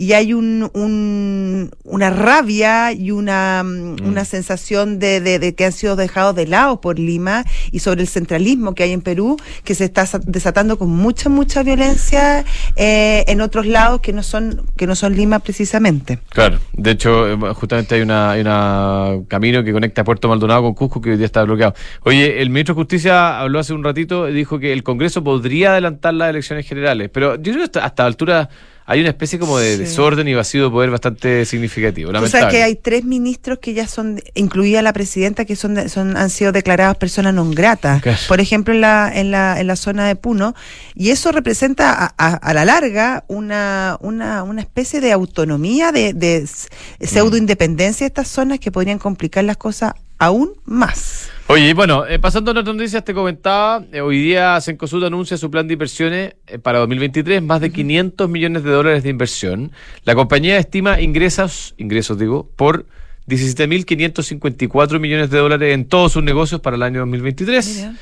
y 0.00 0.12
hay 0.12 0.32
un, 0.32 0.70
un- 0.74 1.70
una 1.82 2.10
rabia 2.10 2.92
y 2.92 3.10
una, 3.10 3.64
mm, 3.64 3.96
una 4.06 4.24
sensación 4.24 5.00
de, 5.00 5.20
de- 5.20 5.40
de 5.40 5.54
que 5.56 5.64
han 5.64 5.72
sido 5.72 5.96
dejados 5.96 6.36
de 6.36 6.46
lado 6.46 6.80
por 6.80 7.00
Lima 7.00 7.44
y 7.72 7.80
sobre 7.80 8.02
el 8.02 8.06
centralismo 8.08 8.74
que 8.76 8.84
hay 8.84 8.92
en 8.92 9.00
Perú, 9.00 9.36
que 9.64 9.74
se 9.74 9.84
está 9.86 10.06
sa- 10.06 10.20
desatando 10.24 10.78
con 10.78 10.88
mucha, 10.90 11.28
mucha 11.28 11.64
violencia 11.64 12.44
eh, 12.76 13.24
en 13.26 13.40
otros 13.40 13.66
lados 13.66 14.00
que 14.00 14.12
no 14.12 14.22
son, 14.22 14.62
que 14.76 14.86
no 14.86 14.94
son 14.94 15.16
Lima 15.16 15.40
precisamente. 15.40 16.20
Claro, 16.28 16.58
de 16.74 16.92
hecho, 16.92 17.28
eh, 17.28 17.36
justamente 17.54 17.96
hay 17.96 18.02
una, 18.02 18.30
hay 18.30 18.40
una 18.42 19.16
camino 19.26 19.64
que 19.64 19.72
conecta 19.72 20.04
Puerto 20.04 20.28
Maldonado 20.28 20.62
con 20.62 20.74
Cusco 20.74 21.00
que 21.00 21.10
hoy 21.10 21.16
día 21.16 21.26
está 21.26 21.42
bloqueado. 21.42 21.74
Oye, 22.04 22.40
el 22.40 22.50
ministro 22.50 22.76
de 22.76 22.80
Justicia 22.82 23.40
habló 23.40 23.58
hace 23.58 23.72
un 23.72 23.82
ratito, 23.82 24.26
dijo 24.26 24.60
que 24.60 24.72
el 24.72 24.84
Congreso 24.84 25.24
podría 25.24 25.72
adelantar 25.72 26.14
las 26.14 26.30
elecciones 26.30 26.68
generales, 26.68 27.10
pero 27.12 27.34
yo 27.34 27.42
creo 27.52 27.56
que 27.56 27.64
hasta, 27.64 27.84
hasta 27.84 28.02
la 28.04 28.06
altura 28.06 28.48
hay 28.90 29.00
una 29.00 29.10
especie 29.10 29.38
como 29.38 29.58
de 29.58 29.76
Sí. 29.76 29.82
desorden 29.84 30.26
y 30.28 30.32
vacío 30.34 30.64
de 30.64 30.70
poder 30.70 30.88
bastante 30.90 31.44
significativo. 31.44 32.08
Tú 32.10 32.16
sabes 32.16 32.32
Lamentable. 32.32 32.56
que 32.58 32.64
hay 32.64 32.74
tres 32.76 33.04
ministros 33.04 33.58
que 33.60 33.74
ya 33.74 33.86
son, 33.86 34.18
incluida 34.34 34.80
la 34.80 34.94
presidenta, 34.94 35.44
que 35.44 35.56
son, 35.56 35.90
son 35.90 36.16
han 36.16 36.30
sido 36.30 36.52
declarados 36.52 36.96
personas 36.96 37.34
non 37.34 37.52
gratas. 37.52 38.00
Claro. 38.00 38.18
Por 38.26 38.40
ejemplo, 38.40 38.72
en 38.72 38.80
la, 38.80 39.12
en 39.14 39.30
la, 39.30 39.60
en 39.60 39.66
la 39.66 39.76
zona 39.76 40.08
de 40.08 40.16
Puno. 40.16 40.54
Y 40.94 41.10
eso 41.10 41.30
representa 41.32 41.92
a, 41.92 42.14
a- 42.16 42.34
a 42.40 42.54
la 42.54 42.64
larga 42.64 43.24
una, 43.28 43.98
una, 44.00 44.42
una 44.42 44.62
especie 44.62 45.00
de 45.02 45.12
autonomía, 45.12 45.92
de, 45.92 46.14
de 46.14 46.38
s- 46.38 46.68
pseudo 46.98 47.36
independencia 47.36 48.04
de 48.04 48.08
estas 48.08 48.28
zonas 48.28 48.58
que 48.58 48.72
podrían 48.72 48.98
complicar 48.98 49.44
las 49.44 49.58
cosas 49.58 49.92
aún 50.18 50.52
más. 50.64 51.30
Oye, 51.46 51.72
bueno, 51.72 52.06
eh, 52.06 52.18
pasando 52.18 52.50
a 52.50 52.52
otras 52.60 52.76
noticias, 52.76 53.02
te 53.04 53.14
comentaba, 53.14 53.82
eh, 53.92 54.02
hoy 54.02 54.18
día 54.22 54.60
Cencosud 54.60 55.02
anuncia 55.04 55.36
su 55.38 55.50
plan 55.50 55.66
de 55.66 55.72
inversiones 55.74 56.34
eh, 56.46 56.58
para 56.58 56.78
2023, 56.80 57.40
más 57.42 57.60
de 57.62 57.72
500 57.72 58.28
millones 58.28 58.64
de 58.64 58.70
dólares 58.70 59.02
de 59.02 59.08
inversión. 59.08 59.72
La 60.04 60.14
compañía 60.14 60.58
estima 60.58 61.00
ingresos, 61.00 61.74
ingresos 61.78 62.18
digo, 62.18 62.50
por 62.56 62.84
17.554 63.28 64.98
millones 65.00 65.30
de 65.30 65.38
dólares 65.38 65.74
en 65.74 65.86
todos 65.86 66.12
sus 66.12 66.22
negocios 66.22 66.60
para 66.60 66.76
el 66.76 66.82
año 66.82 67.00
2023. 67.00 67.76
Mira. 67.76 67.94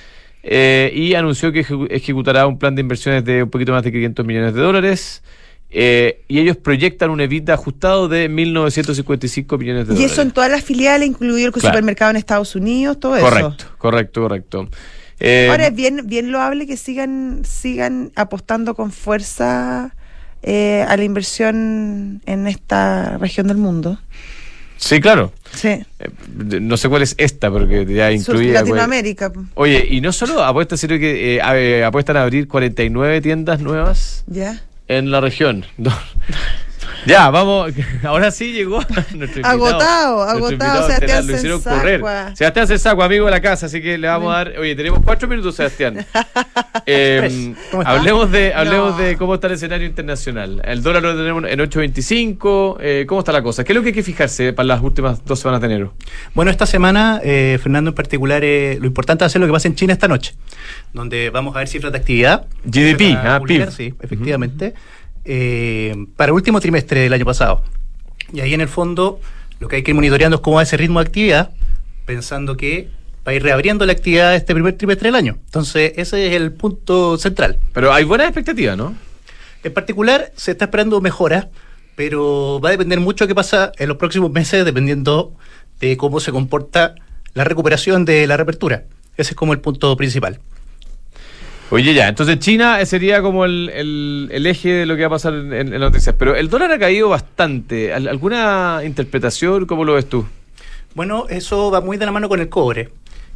Eh, 0.48 0.92
y 0.94 1.14
anunció 1.14 1.50
que 1.52 1.64
ejecu- 1.66 1.88
ejecutará 1.90 2.46
un 2.46 2.58
plan 2.58 2.74
de 2.74 2.80
inversiones 2.80 3.24
de 3.24 3.42
un 3.42 3.50
poquito 3.50 3.72
más 3.72 3.82
de 3.82 3.90
500 3.92 4.24
millones 4.26 4.54
de 4.54 4.60
dólares. 4.60 5.22
Eh, 5.70 6.22
y 6.28 6.38
ellos 6.38 6.56
proyectan 6.56 7.10
un 7.10 7.20
EBITDA 7.20 7.54
ajustado 7.54 8.08
de 8.08 8.30
1.955 8.30 9.58
millones 9.58 9.86
de 9.88 9.94
Y 9.94 9.96
dólares. 9.96 10.12
eso 10.12 10.22
en 10.22 10.30
todas 10.30 10.50
las 10.50 10.62
filiales, 10.64 11.08
incluido 11.08 11.46
el 11.48 11.52
Claro. 11.52 11.68
supermercado 11.74 12.10
en 12.12 12.16
Estados 12.16 12.54
Unidos, 12.54 12.98
todo 13.00 13.16
eso. 13.16 13.26
Correcto, 13.28 13.64
correcto, 13.78 14.20
correcto. 14.22 14.68
Eh, 15.18 15.48
Ahora 15.50 15.66
es 15.68 15.74
bien, 15.74 16.02
bien 16.04 16.30
loable 16.30 16.66
que 16.66 16.76
sigan, 16.76 17.42
sigan 17.44 18.12
apostando 18.16 18.74
con 18.74 18.92
fuerza 18.92 19.94
eh, 20.42 20.84
a 20.86 20.96
la 20.96 21.02
inversión 21.04 22.22
en 22.26 22.46
esta 22.46 23.18
región 23.18 23.48
del 23.48 23.56
mundo. 23.56 23.98
Sí, 24.76 25.00
claro. 25.00 25.32
Sí. 25.52 25.68
Eh, 25.68 25.84
no 26.60 26.76
sé 26.76 26.88
cuál 26.90 27.02
es 27.02 27.14
esta, 27.18 27.50
porque 27.50 27.86
ya 27.86 28.12
incluía. 28.12 28.52
Latinoamérica. 28.60 29.32
Oye, 29.54 29.86
y 29.90 30.00
no 30.02 30.12
solo 30.12 30.44
apuestan, 30.44 30.76
sino 30.78 30.98
que 30.98 31.36
eh, 31.36 31.40
a- 31.42 31.58
eh, 31.58 31.82
apuestan 31.82 32.18
a 32.18 32.22
abrir 32.22 32.46
49 32.46 33.20
tiendas 33.22 33.60
nuevas 33.60 34.22
¿Ya? 34.26 34.62
En 34.88 35.10
la 35.10 35.20
región. 35.20 35.64
Ya, 37.06 37.30
vamos. 37.30 37.72
Ahora 38.02 38.30
sí 38.30 38.52
llegó 38.52 38.78
nuestro 39.14 39.24
invitado. 39.24 39.54
Agotado, 39.54 40.22
agotado, 40.22 40.86
Sebastián 40.88 41.26
Lo 41.26 41.34
hicieron 41.34 41.62
correr. 41.62 42.02
Sebastián 42.34 42.66
Sensacua, 42.66 43.04
amigo 43.04 43.26
de 43.26 43.30
la 43.30 43.40
casa, 43.40 43.66
así 43.66 43.80
que 43.80 43.96
le 43.96 44.08
vamos 44.08 44.34
a 44.34 44.38
dar. 44.38 44.58
Oye, 44.58 44.74
tenemos 44.74 45.00
cuatro 45.04 45.28
minutos, 45.28 45.54
Sebastián. 45.54 46.04
Eh, 46.88 47.18
Pues, 47.20 47.68
¿cómo 47.70 47.82
está? 47.82 47.94
hablemos 47.94 48.30
de 48.30 48.54
hablemos 48.54 48.92
No. 48.92 48.98
de 48.98 49.16
cómo 49.16 49.34
está 49.34 49.48
el 49.48 49.54
escenario 49.54 49.88
internacional. 49.88 50.62
El 50.64 50.84
dólar 50.84 51.02
lo 51.02 51.16
tenemos 51.16 51.42
en 51.50 51.58
8.25. 51.58 52.76
Eh, 52.80 53.04
¿Cómo 53.08 53.20
está 53.20 53.32
la 53.32 53.42
cosa? 53.42 53.64
¿Qué 53.64 53.72
es 53.72 53.76
lo 53.76 53.82
que 53.82 53.88
hay 53.88 53.94
que 53.94 54.04
fijarse 54.04 54.52
para 54.52 54.68
las 54.68 54.82
últimas 54.82 55.24
dos 55.24 55.40
semanas 55.40 55.62
de 55.62 55.66
enero? 55.66 55.94
Bueno, 56.34 56.50
esta 56.50 56.64
semana, 56.64 57.20
eh, 57.24 57.58
Fernando 57.60 57.90
en 57.90 57.94
particular, 57.96 58.44
eh, 58.44 58.78
lo 58.80 58.86
importante 58.86 59.24
es 59.24 59.26
hacer 59.26 59.40
lo 59.40 59.48
que 59.48 59.52
pasa 59.52 59.66
en 59.66 59.74
China 59.74 59.94
esta 59.94 60.06
noche, 60.06 60.34
donde 60.92 61.30
vamos 61.30 61.56
a 61.56 61.60
ver 61.60 61.68
cifras 61.68 61.90
de 61.92 61.98
actividad. 61.98 62.46
GDP, 62.64 63.16
va 63.16 63.20
a 63.22 63.36
ah, 63.36 63.38
publicar, 63.40 63.68
PIB. 63.68 63.76
Sí, 63.76 63.94
efectivamente. 64.00 64.74
Eh, 65.26 65.94
para 66.16 66.30
el 66.30 66.34
último 66.34 66.60
trimestre 66.60 67.00
del 67.00 67.12
año 67.12 67.24
pasado. 67.24 67.62
Y 68.32 68.40
ahí 68.40 68.54
en 68.54 68.60
el 68.60 68.68
fondo 68.68 69.20
lo 69.58 69.68
que 69.68 69.76
hay 69.76 69.82
que 69.82 69.90
ir 69.90 69.94
monitoreando 69.94 70.36
es 70.36 70.42
cómo 70.42 70.56
va 70.56 70.62
ese 70.62 70.76
ritmo 70.76 71.00
de 71.00 71.06
actividad, 71.06 71.50
pensando 72.04 72.56
que 72.56 72.88
va 73.26 73.32
a 73.32 73.34
ir 73.34 73.42
reabriendo 73.42 73.84
la 73.86 73.92
actividad 73.92 74.34
este 74.34 74.54
primer 74.54 74.74
trimestre 74.74 75.08
del 75.08 75.16
año. 75.16 75.38
Entonces, 75.46 75.92
ese 75.96 76.26
es 76.28 76.34
el 76.34 76.52
punto 76.52 77.18
central. 77.18 77.58
Pero 77.72 77.92
hay 77.92 78.04
buenas 78.04 78.28
expectativas, 78.28 78.76
¿no? 78.76 78.94
En 79.64 79.72
particular, 79.72 80.32
se 80.36 80.52
está 80.52 80.66
esperando 80.66 81.00
mejoras, 81.00 81.48
pero 81.96 82.60
va 82.60 82.68
a 82.68 82.72
depender 82.72 83.00
mucho 83.00 83.24
de 83.24 83.28
qué 83.28 83.34
pasa 83.34 83.72
en 83.78 83.88
los 83.88 83.96
próximos 83.96 84.30
meses, 84.30 84.64
dependiendo 84.64 85.34
de 85.80 85.96
cómo 85.96 86.20
se 86.20 86.30
comporta 86.30 86.94
la 87.34 87.44
recuperación 87.44 88.04
de 88.04 88.26
la 88.26 88.36
reapertura. 88.36 88.84
Ese 89.16 89.30
es 89.30 89.36
como 89.36 89.52
el 89.52 89.60
punto 89.60 89.96
principal. 89.96 90.40
Oye, 91.70 91.94
ya, 91.94 92.06
entonces 92.08 92.38
China 92.38 92.84
sería 92.86 93.20
como 93.22 93.44
el, 93.44 93.70
el- 93.74 94.28
el 94.32 94.46
eje 94.46 94.68
de 94.70 94.86
lo 94.86 94.94
que 94.94 95.02
va 95.02 95.08
a 95.08 95.10
pasar 95.10 95.34
en, 95.34 95.52
en- 95.52 95.66
en 95.74 95.80
las 95.80 95.90
noticias. 95.90 96.14
Pero 96.18 96.36
el 96.36 96.48
dólar 96.48 96.70
ha 96.70 96.78
caído 96.78 97.08
bastante. 97.08 97.92
¿Al- 97.92 98.06
¿Alguna 98.08 98.82
interpretación? 98.84 99.66
¿Cómo 99.66 99.84
lo 99.84 99.94
ves 99.94 100.08
tú? 100.08 100.26
Bueno, 100.94 101.26
eso 101.28 101.70
va 101.70 101.80
muy 101.80 101.96
de 101.96 102.06
la 102.06 102.12
mano 102.12 102.28
con 102.28 102.40
el 102.40 102.48
cobre, 102.48 102.90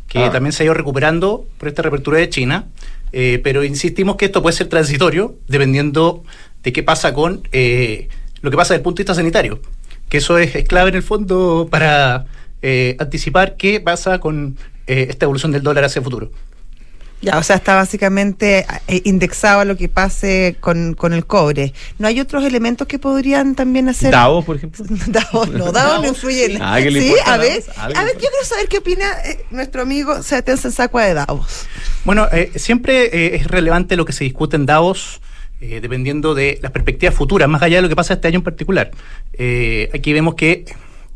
que 0.09 0.21
Ah. 0.21 0.31
también 0.31 0.53
se 0.53 0.63
ha 0.63 0.65
ido 0.67 0.75
recuperando 0.75 1.45
por 1.59 1.69
esta 1.69 1.83
reapertura 1.83 2.19
de 2.19 2.29
China, 2.29 2.67
eh, 3.13 3.41
pero 3.43 3.65
insistimos 3.65 4.15
que 4.17 4.27
esto 4.27 4.43
puede 4.43 4.57
ser 4.57 4.69
transitorio 4.69 5.35
dependiendo 5.49 6.23
de 6.63 6.73
qué 6.73 6.83
pasa 6.85 7.13
con 7.13 7.43
eh, 7.53 8.09
lo 8.43 8.51
que 8.53 8.57
pasa 8.57 8.75
desde 8.75 8.81
el 8.81 8.85
punto 8.85 8.99
de 8.99 9.03
vista 9.03 9.15
sanitario, 9.15 9.61
que 10.09 10.19
eso 10.19 10.39
es, 10.39 10.55
es 10.55 10.65
clave 10.69 10.91
en 10.91 10.97
el 10.97 11.03
fondo 11.03 11.67
para 11.71 12.27
eh, 12.63 12.97
anticipar 13.01 13.57
qué 13.57 13.81
pasa 13.81 14.21
con 14.21 14.57
eh, 14.87 15.09
esta 15.11 15.25
evolución 15.27 15.51
del 15.53 15.63
dólar 15.63 15.85
hacia 15.85 15.99
el 15.99 16.05
futuro. 16.05 16.31
Ya, 17.23 17.37
o 17.37 17.43
sea, 17.43 17.57
está 17.57 17.75
básicamente 17.75 18.65
eh, 18.89 19.03
indexado 19.05 19.61
a 19.61 19.65
lo 19.67 19.77
que 19.77 19.91
pase 19.91 20.57
con, 20.61 20.95
con 20.95 21.13
el 21.13 21.27
cobre. 21.27 21.75
¿No 21.99 22.09
hay 22.09 22.19
otros 22.19 22.45
elementos 22.45 22.87
que 22.89 22.99
podrían 22.99 23.55
también 23.55 23.91
hacer? 23.91 24.11
Davos, 24.11 24.45
por 24.45 24.57
ejemplo. 24.57 24.85
Davos, 25.09 25.51
no, 25.51 25.71
Davos 25.71 26.01
no 26.03 26.09
influye 26.09 26.55
en 26.55 26.63
Ah, 26.63 26.79
¿qué 26.81 26.91
le 26.91 27.01
Sí, 27.01 27.09
importa 27.09 27.35
a 27.35 27.37
ver? 27.37 27.63
¿A 27.77 27.89
ver, 27.89 28.15
yo 28.15 28.19
quiero 28.21 28.35
saber 28.45 28.69
qué 28.69 28.79
opina 28.79 29.05
eh, 29.27 29.45
nuestro 29.51 29.83
amigo 29.83 30.23
Sebastián 30.23 30.57
Sensacua 30.57 31.05
de 31.05 31.13
Davos. 31.15 31.67
Bueno, 32.05 32.27
eh, 32.33 32.53
siempre 32.57 33.05
eh, 33.13 33.37
es 33.37 33.47
relevante 33.47 33.97
lo 33.97 34.07
que 34.07 34.13
se 34.15 34.25
discute 34.25 34.57
en 34.57 34.65
Davos, 34.65 35.21
eh, 35.61 35.81
dependiendo 35.83 36.35
de 36.35 36.59
las 36.63 36.73
perspectivas 36.73 37.15
futuras, 37.15 37.51
más 37.51 37.61
allá 37.61 37.77
de 37.77 37.83
lo 37.83 37.89
que 37.91 37.97
pasa 37.97 38.15
este 38.15 38.29
año 38.29 38.39
en 38.39 38.45
particular. 38.45 38.91
Eh, 39.35 39.91
aquí 39.93 40.15
vemos 40.15 40.37
que 40.37 40.65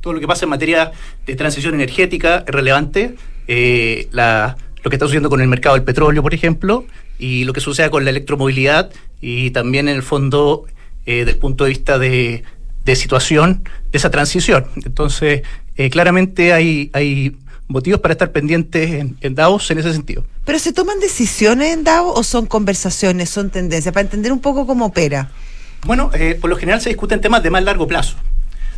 todo 0.02 0.12
lo 0.12 0.20
que 0.20 0.26
pasa 0.26 0.44
en 0.44 0.50
materia 0.50 0.92
de 1.24 1.34
transición 1.34 1.72
energética 1.72 2.44
es 2.46 2.52
relevante. 2.54 3.14
Eh, 3.48 4.06
la- 4.10 4.58
lo 4.84 4.90
que 4.90 4.96
está 4.96 5.06
sucediendo 5.06 5.30
con 5.30 5.40
el 5.40 5.48
mercado 5.48 5.74
del 5.74 5.82
petróleo, 5.82 6.22
por 6.22 6.34
ejemplo, 6.34 6.84
y 7.18 7.44
lo 7.44 7.54
que 7.54 7.60
suceda 7.60 7.90
con 7.90 8.04
la 8.04 8.10
electromovilidad 8.10 8.90
y 9.20 9.50
también 9.50 9.88
en 9.88 9.96
el 9.96 10.02
fondo 10.02 10.66
eh, 11.06 11.24
del 11.24 11.36
punto 11.38 11.64
de 11.64 11.70
vista 11.70 11.98
de, 11.98 12.44
de 12.84 12.94
situación 12.94 13.64
de 13.90 13.98
esa 13.98 14.10
transición. 14.10 14.66
Entonces, 14.84 15.42
eh, 15.76 15.88
claramente 15.88 16.52
hay, 16.52 16.90
hay 16.92 17.36
motivos 17.66 18.00
para 18.00 18.12
estar 18.12 18.30
pendientes 18.30 18.90
en, 18.90 19.16
en 19.22 19.34
Davos 19.34 19.70
en 19.70 19.78
ese 19.78 19.90
sentido. 19.90 20.24
¿Pero 20.44 20.58
se 20.58 20.74
toman 20.74 21.00
decisiones 21.00 21.72
en 21.72 21.82
Davos 21.82 22.12
o 22.18 22.22
son 22.22 22.44
conversaciones, 22.44 23.30
son 23.30 23.48
tendencias? 23.48 23.92
Para 23.94 24.02
entender 24.02 24.32
un 24.32 24.40
poco 24.40 24.66
cómo 24.66 24.84
opera. 24.84 25.30
Bueno, 25.86 26.10
eh, 26.12 26.36
por 26.38 26.50
lo 26.50 26.56
general 26.56 26.82
se 26.82 26.90
discuten 26.90 27.22
temas 27.22 27.42
de 27.42 27.50
más 27.50 27.64
largo 27.64 27.86
plazo. 27.88 28.16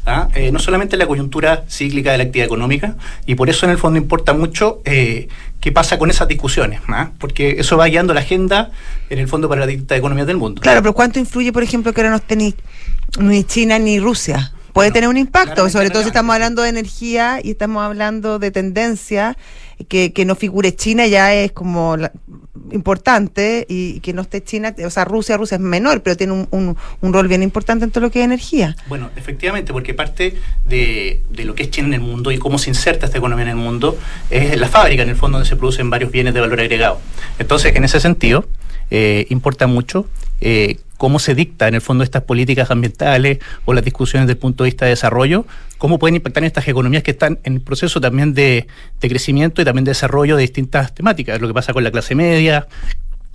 ¿Ah? 0.06 0.28
Eh, 0.34 0.50
no 0.50 0.58
solamente 0.58 0.96
la 0.96 1.06
coyuntura 1.06 1.64
cíclica 1.68 2.12
de 2.12 2.18
la 2.18 2.24
actividad 2.24 2.46
económica, 2.46 2.96
y 3.26 3.34
por 3.34 3.50
eso 3.50 3.66
en 3.66 3.72
el 3.72 3.78
fondo 3.78 3.98
importa 3.98 4.32
mucho 4.32 4.80
eh, 4.84 5.28
qué 5.60 5.72
pasa 5.72 5.98
con 5.98 6.10
esas 6.10 6.28
discusiones, 6.28 6.80
¿ah? 6.88 7.10
porque 7.18 7.56
eso 7.58 7.76
va 7.76 7.86
guiando 7.86 8.14
la 8.14 8.20
agenda 8.20 8.70
en 9.10 9.18
el 9.18 9.28
fondo 9.28 9.48
para 9.48 9.60
las 9.60 9.68
distintas 9.68 9.98
economías 9.98 10.26
del 10.26 10.36
mundo. 10.36 10.62
Claro, 10.62 10.80
pero 10.80 10.94
¿cuánto 10.94 11.18
influye, 11.18 11.52
por 11.52 11.62
ejemplo, 11.62 11.92
que 11.92 12.00
ahora 12.00 12.10
no 12.10 12.16
esté 12.16 12.36
ni 12.36 13.44
China 13.44 13.78
ni 13.78 13.98
Rusia? 13.98 14.52
Puede 14.76 14.90
tener 14.90 15.08
un 15.08 15.16
impacto, 15.16 15.68
sobre 15.70 15.88
todo 15.90 16.02
si 16.02 16.08
estamos 16.08 16.34
hablando 16.34 16.60
de 16.62 16.68
energía 16.68 17.40
y 17.42 17.50
estamos 17.52 17.82
hablando 17.82 18.38
de 18.38 18.50
tendencia, 18.50 19.36
que, 19.88 20.12
que 20.12 20.24
no 20.26 20.34
figure 20.34 20.74
China 20.76 21.06
ya 21.06 21.32
es 21.34 21.52
como 21.52 21.96
la- 21.96 22.12
importante 22.72 23.64
y 23.68 24.00
que 24.00 24.12
no 24.12 24.22
esté 24.22 24.42
China, 24.42 24.74
o 24.84 24.90
sea, 24.90 25.04
Rusia, 25.04 25.36
Rusia 25.36 25.54
es 25.56 25.60
menor, 25.60 26.02
pero 26.02 26.16
tiene 26.16 26.32
un, 26.34 26.48
un, 26.50 26.76
un 27.00 27.12
rol 27.12 27.26
bien 27.28 27.42
importante 27.42 27.84
en 27.84 27.90
todo 27.90 28.02
lo 28.02 28.10
que 28.10 28.18
es 28.20 28.24
energía. 28.24 28.76
Bueno, 28.88 29.10
efectivamente, 29.16 29.72
porque 29.72 29.94
parte 29.94 30.36
de, 30.66 31.22
de 31.30 31.44
lo 31.44 31.54
que 31.54 31.64
es 31.64 31.70
China 31.70 31.88
en 31.88 31.94
el 31.94 32.00
mundo 32.00 32.30
y 32.30 32.38
cómo 32.38 32.58
se 32.58 32.68
inserta 32.70 33.06
esta 33.06 33.18
economía 33.18 33.44
en 33.44 33.50
el 33.50 33.56
mundo 33.56 33.96
es 34.30 34.58
la 34.58 34.68
fábrica, 34.68 35.02
en 35.02 35.08
el 35.10 35.16
fondo, 35.16 35.38
donde 35.38 35.48
se 35.48 35.56
producen 35.56 35.88
varios 35.90 36.10
bienes 36.10 36.34
de 36.34 36.40
valor 36.40 36.60
agregado. 36.60 37.00
Entonces, 37.38 37.74
en 37.76 37.84
ese 37.84 38.00
sentido, 38.00 38.46
eh, 38.90 39.26
importa 39.30 39.66
mucho 39.66 40.06
eh, 40.40 40.78
cómo 40.96 41.18
se 41.18 41.34
dicta, 41.34 41.68
en 41.68 41.74
el 41.74 41.80
fondo, 41.80 42.04
estas 42.04 42.22
políticas 42.22 42.70
ambientales 42.70 43.38
o 43.64 43.74
las 43.74 43.84
discusiones 43.84 44.26
desde 44.26 44.36
el 44.36 44.40
punto 44.40 44.64
de 44.64 44.68
vista 44.68 44.86
de 44.86 44.90
desarrollo, 44.90 45.46
cómo 45.78 45.98
pueden 45.98 46.16
impactar 46.16 46.42
en 46.42 46.46
estas 46.46 46.68
economías 46.68 47.02
que 47.02 47.10
están 47.10 47.38
en 47.44 47.54
el 47.54 47.60
proceso 47.60 48.00
también 48.00 48.34
de, 48.34 48.66
de 49.00 49.08
crecimiento 49.08 49.60
y 49.60 49.64
también 49.64 49.84
de 49.84 49.90
desarrollo 49.90 50.36
de 50.36 50.42
distintas 50.42 50.94
temáticas, 50.94 51.40
lo 51.40 51.48
que 51.48 51.54
pasa 51.54 51.72
con 51.72 51.84
la 51.84 51.90
clase 51.90 52.14
media, 52.14 52.66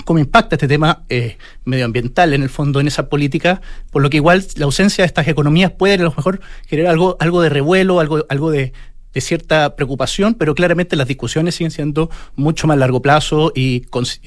cómo 0.06 0.20
impacta 0.20 0.56
este 0.56 0.68
tema 0.68 1.04
eh, 1.10 1.38
medioambiental 1.66 2.34
en 2.34 2.44
el 2.44 2.50
fondo 2.50 2.80
en 2.80 2.88
esa 2.88 3.10
política, 3.10 3.62
por 3.92 4.02
lo 4.02 4.10
que 4.10 4.18
igual 4.18 4.44
la 4.56 4.66
ausencia 4.66 5.04
de 5.04 5.08
estas 5.08 5.28
economías 5.28 5.72
puede 5.72 5.96
a 5.96 5.98
lo 5.98 6.14
mejor 6.16 6.42
generar 6.68 6.92
algo, 6.92 7.18
algo 7.20 7.42
de 7.42 7.50
revuelo, 7.50 8.00
algo, 8.00 8.26
algo 8.30 8.52
de, 8.52 8.74
de 9.13 9.21
cierta 9.21 9.76
preocupación, 9.76 10.36
pero 10.36 10.56
claramente 10.56 10.95
las 10.95 11.08
discusiones 11.08 11.56
siguen 11.56 11.71
siendo 11.71 12.10
mucho 12.36 12.67
más 12.67 12.78
largo 12.78 13.02
plazo 13.02 13.52
y, 13.56 13.82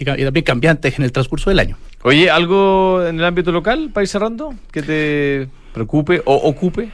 también 0.04 0.44
cambiantes 0.44 0.98
en 0.98 1.04
el 1.04 1.12
transcurso 1.12 1.50
del 1.50 1.58
año. 1.58 1.76
Oye, 2.02 2.30
¿algo 2.30 3.04
en 3.06 3.18
el 3.18 3.24
ámbito 3.24 3.50
local 3.50 3.92
ir 3.96 4.08
cerrando 4.08 4.54
que 4.70 4.82
te 4.82 5.48
preocupe 5.72 6.22
o 6.24 6.34
ocupe? 6.34 6.90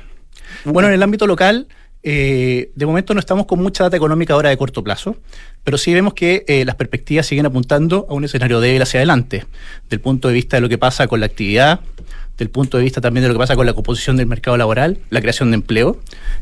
Bueno, 0.65 0.89
en 0.89 0.95
el 0.95 1.03
ámbito 1.03 1.27
local, 1.27 1.67
eh, 2.03 2.71
de 2.75 2.87
momento 2.87 3.13
no 3.13 3.21
estamos 3.21 3.47
con 3.47 3.61
mucha 3.61 3.85
data 3.85 3.97
económica 3.97 4.35
ahora 4.35 4.49
de 4.49 4.57
corto 4.57 4.83
plazo, 4.83 5.17
pero 5.65 5.77
sí 5.79 5.93
vemos 5.93 6.15
que 6.15 6.45
eh, 6.49 6.65
las 6.65 6.77
perspectivas 6.77 7.27
siguen 7.27 7.47
apuntando 7.47 8.07
a 8.09 8.15
un 8.15 8.25
escenario 8.25 8.61
débil 8.61 8.83
hacia 8.83 8.99
adelante, 9.01 9.45
del 9.89 10.01
punto 10.01 10.29
de 10.29 10.35
vista 10.35 10.57
de 10.57 10.61
lo 10.63 10.69
que 10.69 10.79
pasa 10.79 11.09
con 11.09 11.21
la 11.21 11.27
actividad, 11.27 11.81
del 12.41 12.51
punto 12.51 12.79
de 12.79 12.85
vista 12.85 13.01
también 13.01 13.23
de 13.23 13.29
lo 13.29 13.35
que 13.35 13.39
pasa 13.39 13.55
con 13.55 13.67
la 13.67 13.75
composición 13.75 14.17
del 14.17 14.27
mercado 14.27 14.57
laboral, 14.57 14.99
la 15.11 15.21
creación 15.21 15.51
de 15.51 15.57
empleo, 15.57 16.01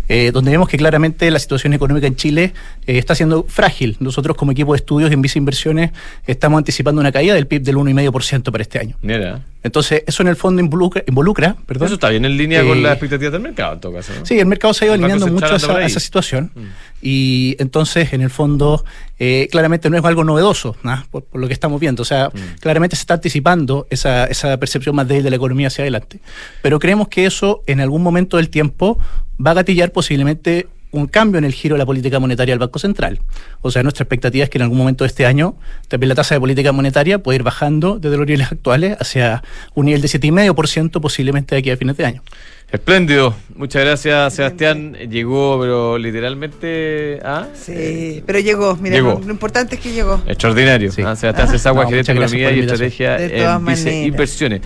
eh, 0.09 0.31
donde 0.33 0.53
vemos 0.53 0.69
que 0.69 0.79
claramente 0.79 1.31
la 1.31 1.41
situación 1.41 1.75
económica 1.75 2.07
en 2.07 2.17
Chile 2.17 2.55
eh, 2.87 2.99
está 2.99 3.15
siendo 3.15 3.45
frágil. 3.49 3.97
Nosotros 4.01 4.37
como 4.37 4.53
equipo 4.53 4.73
de 4.73 4.77
estudios 4.79 5.11
en 5.11 5.21
Visa 5.21 5.39
Inversiones 5.39 5.91
estamos 6.27 6.59
anticipando 6.59 7.01
una 7.01 7.13
caída 7.13 7.35
del 7.35 7.47
PIB 7.47 7.63
del 7.63 7.77
1,5% 7.77 8.51
para 8.53 8.63
este 8.63 8.79
año. 8.79 8.97
Mira, 9.03 9.43
Entonces, 9.65 10.05
eso 10.07 10.23
en 10.23 10.29
el 10.29 10.37
fondo 10.37 10.63
involucra, 10.63 11.03
involucra 11.07 11.57
perdón, 11.67 11.87
eso 11.87 11.95
está 11.95 12.09
bien 12.11 12.25
en 12.25 12.37
línea 12.37 12.63
con 12.63 12.79
Eh, 12.79 12.83
las 12.83 12.93
expectativas 12.93 13.33
del 13.33 13.43
mercado, 13.43 13.75
en 13.75 13.81
todo 13.81 13.93
caso. 13.93 14.13
¿no? 14.17 14.25
Sí, 14.25 14.39
el 14.39 14.47
mercado 14.47 14.73
se 14.73 14.85
ha 14.85 14.87
ido 14.87 14.95
alineando 14.95 15.27
mucho 15.27 15.47
a 15.47 15.85
esa 15.85 16.01
situación. 16.01 16.53
Mm. 16.55 16.61
Y 17.03 17.57
entonces, 17.59 18.13
en 18.13 18.23
el 18.23 18.31
fondo, 18.31 18.85
eh, 19.19 19.49
claramente 19.51 19.91
no 19.91 19.97
es 19.97 20.05
algo 20.05 20.25
novedoso, 20.25 20.77
¿no? 20.83 21.05
por, 21.11 21.25
por 21.25 21.41
lo 21.41 21.47
que 21.47 21.53
estamos 21.53 21.81
viendo. 21.81 22.03
O 22.03 22.05
sea, 22.05 22.29
Mm. 22.29 22.59
claramente 22.61 22.97
se 22.97 23.01
está 23.03 23.15
anticipando 23.15 23.87
esa, 23.91 24.27
esa 24.27 24.57
percepción 24.59 24.95
más 24.95 25.09
débil 25.09 25.25
de 25.25 25.31
la 25.31 25.37
economía 25.37 25.69
hacia 25.69 25.83
adelante. 25.83 26.21
Pero 26.63 26.79
creemos 26.79 27.09
que 27.09 27.27
eso, 27.27 27.63
en 27.67 27.81
algún 27.81 28.03
momento 28.03 28.37
del 28.37 28.49
tiempo, 28.51 28.99
va 29.45 29.53
a 29.53 29.55
gatillar 29.55 29.93
posiblemente 29.93 30.69
un 30.91 31.07
cambio 31.07 31.39
en 31.39 31.45
el 31.45 31.53
giro 31.53 31.75
de 31.75 31.79
la 31.81 31.87
política 31.87 32.19
monetaria 32.19 32.53
del 32.53 32.59
Banco 32.61 32.79
Central. 32.79 33.21
O 33.61 33.71
sea, 33.71 33.83
nuestra 33.83 34.05
expectativa 34.05 34.45
es 34.45 34.51
que 34.51 34.57
en 34.59 34.63
algún 34.63 34.79
momento 34.79 35.05
de 35.05 35.09
este 35.09 35.27
año 35.27 35.55
también 35.89 36.09
la 36.09 36.15
tasa 36.15 36.35
de 36.35 36.41
política 36.41 36.73
monetaria 36.73 37.19
puede 37.19 37.37
ir 37.37 37.43
bajando 37.43 37.99
desde 37.99 38.17
los 38.17 38.27
niveles 38.27 38.51
actuales 38.51 38.97
hacia 38.99 39.43
un 39.75 39.87
nivel 39.87 40.01
de 40.01 40.09
7,5% 40.09 41.01
posiblemente 41.01 41.55
de 41.55 41.59
aquí 41.61 41.71
a 41.71 41.77
fines 41.77 41.97
de 41.97 42.07
año. 42.07 42.23
Espléndido. 42.71 43.35
Muchas 43.55 43.83
gracias, 43.83 44.35
Sebastián. 44.35 44.93
Llegó, 45.09 45.59
pero 45.61 45.97
literalmente. 45.99 47.19
¿ah? 47.25 47.47
Sí, 47.55 48.23
pero 48.27 48.39
llegó, 48.41 48.77
mira, 48.77 48.97
Llegó. 48.97 49.15
Lo, 49.15 49.21
lo 49.21 49.31
importante 49.33 49.77
es 49.77 49.81
que 49.81 49.91
llegó. 49.93 50.21
Extraordinario. 50.27 50.93
Sí. 50.93 51.03
¿ah? 51.03 51.17
Sebastián 51.17 51.49
Cesagua, 51.49 51.85
No, 51.85 51.91
gerente 51.91 52.13
de 52.13 52.19
Economía 52.19 52.53
y. 52.53 52.61
Estrategia 52.61 53.17
De 53.17 53.31
todas 53.31 53.59
en 53.59 53.65
Vice 53.67 53.85
maneras. 53.85 54.07
Inversiones. 54.09 54.61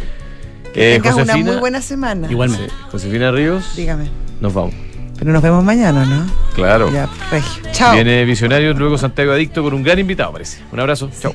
Eh, 0.74 0.98
Tengas 1.02 1.16
una 1.16 1.36
muy 1.36 1.56
buena 1.56 1.80
semana. 1.80 2.30
Igualmente. 2.30 2.68
Sí, 2.68 2.74
Josefina 2.90 3.30
Ríos, 3.30 3.76
Dígame. 3.76 4.08
nos 4.40 4.52
vamos. 4.52 4.74
Pero 5.18 5.32
nos 5.32 5.42
vemos 5.42 5.62
mañana, 5.62 6.04
¿no? 6.04 6.26
Claro. 6.54 6.90
Ya, 6.90 7.08
regio. 7.30 7.62
Chao. 7.72 7.94
Viene 7.94 8.24
Visionarios, 8.24 8.76
luego 8.76 8.98
Santiago 8.98 9.30
Adicto 9.32 9.62
con 9.62 9.74
un 9.74 9.82
gran 9.84 9.98
invitado, 10.00 10.32
parece. 10.32 10.58
Un 10.72 10.80
abrazo. 10.80 11.08
Chao. 11.20 11.32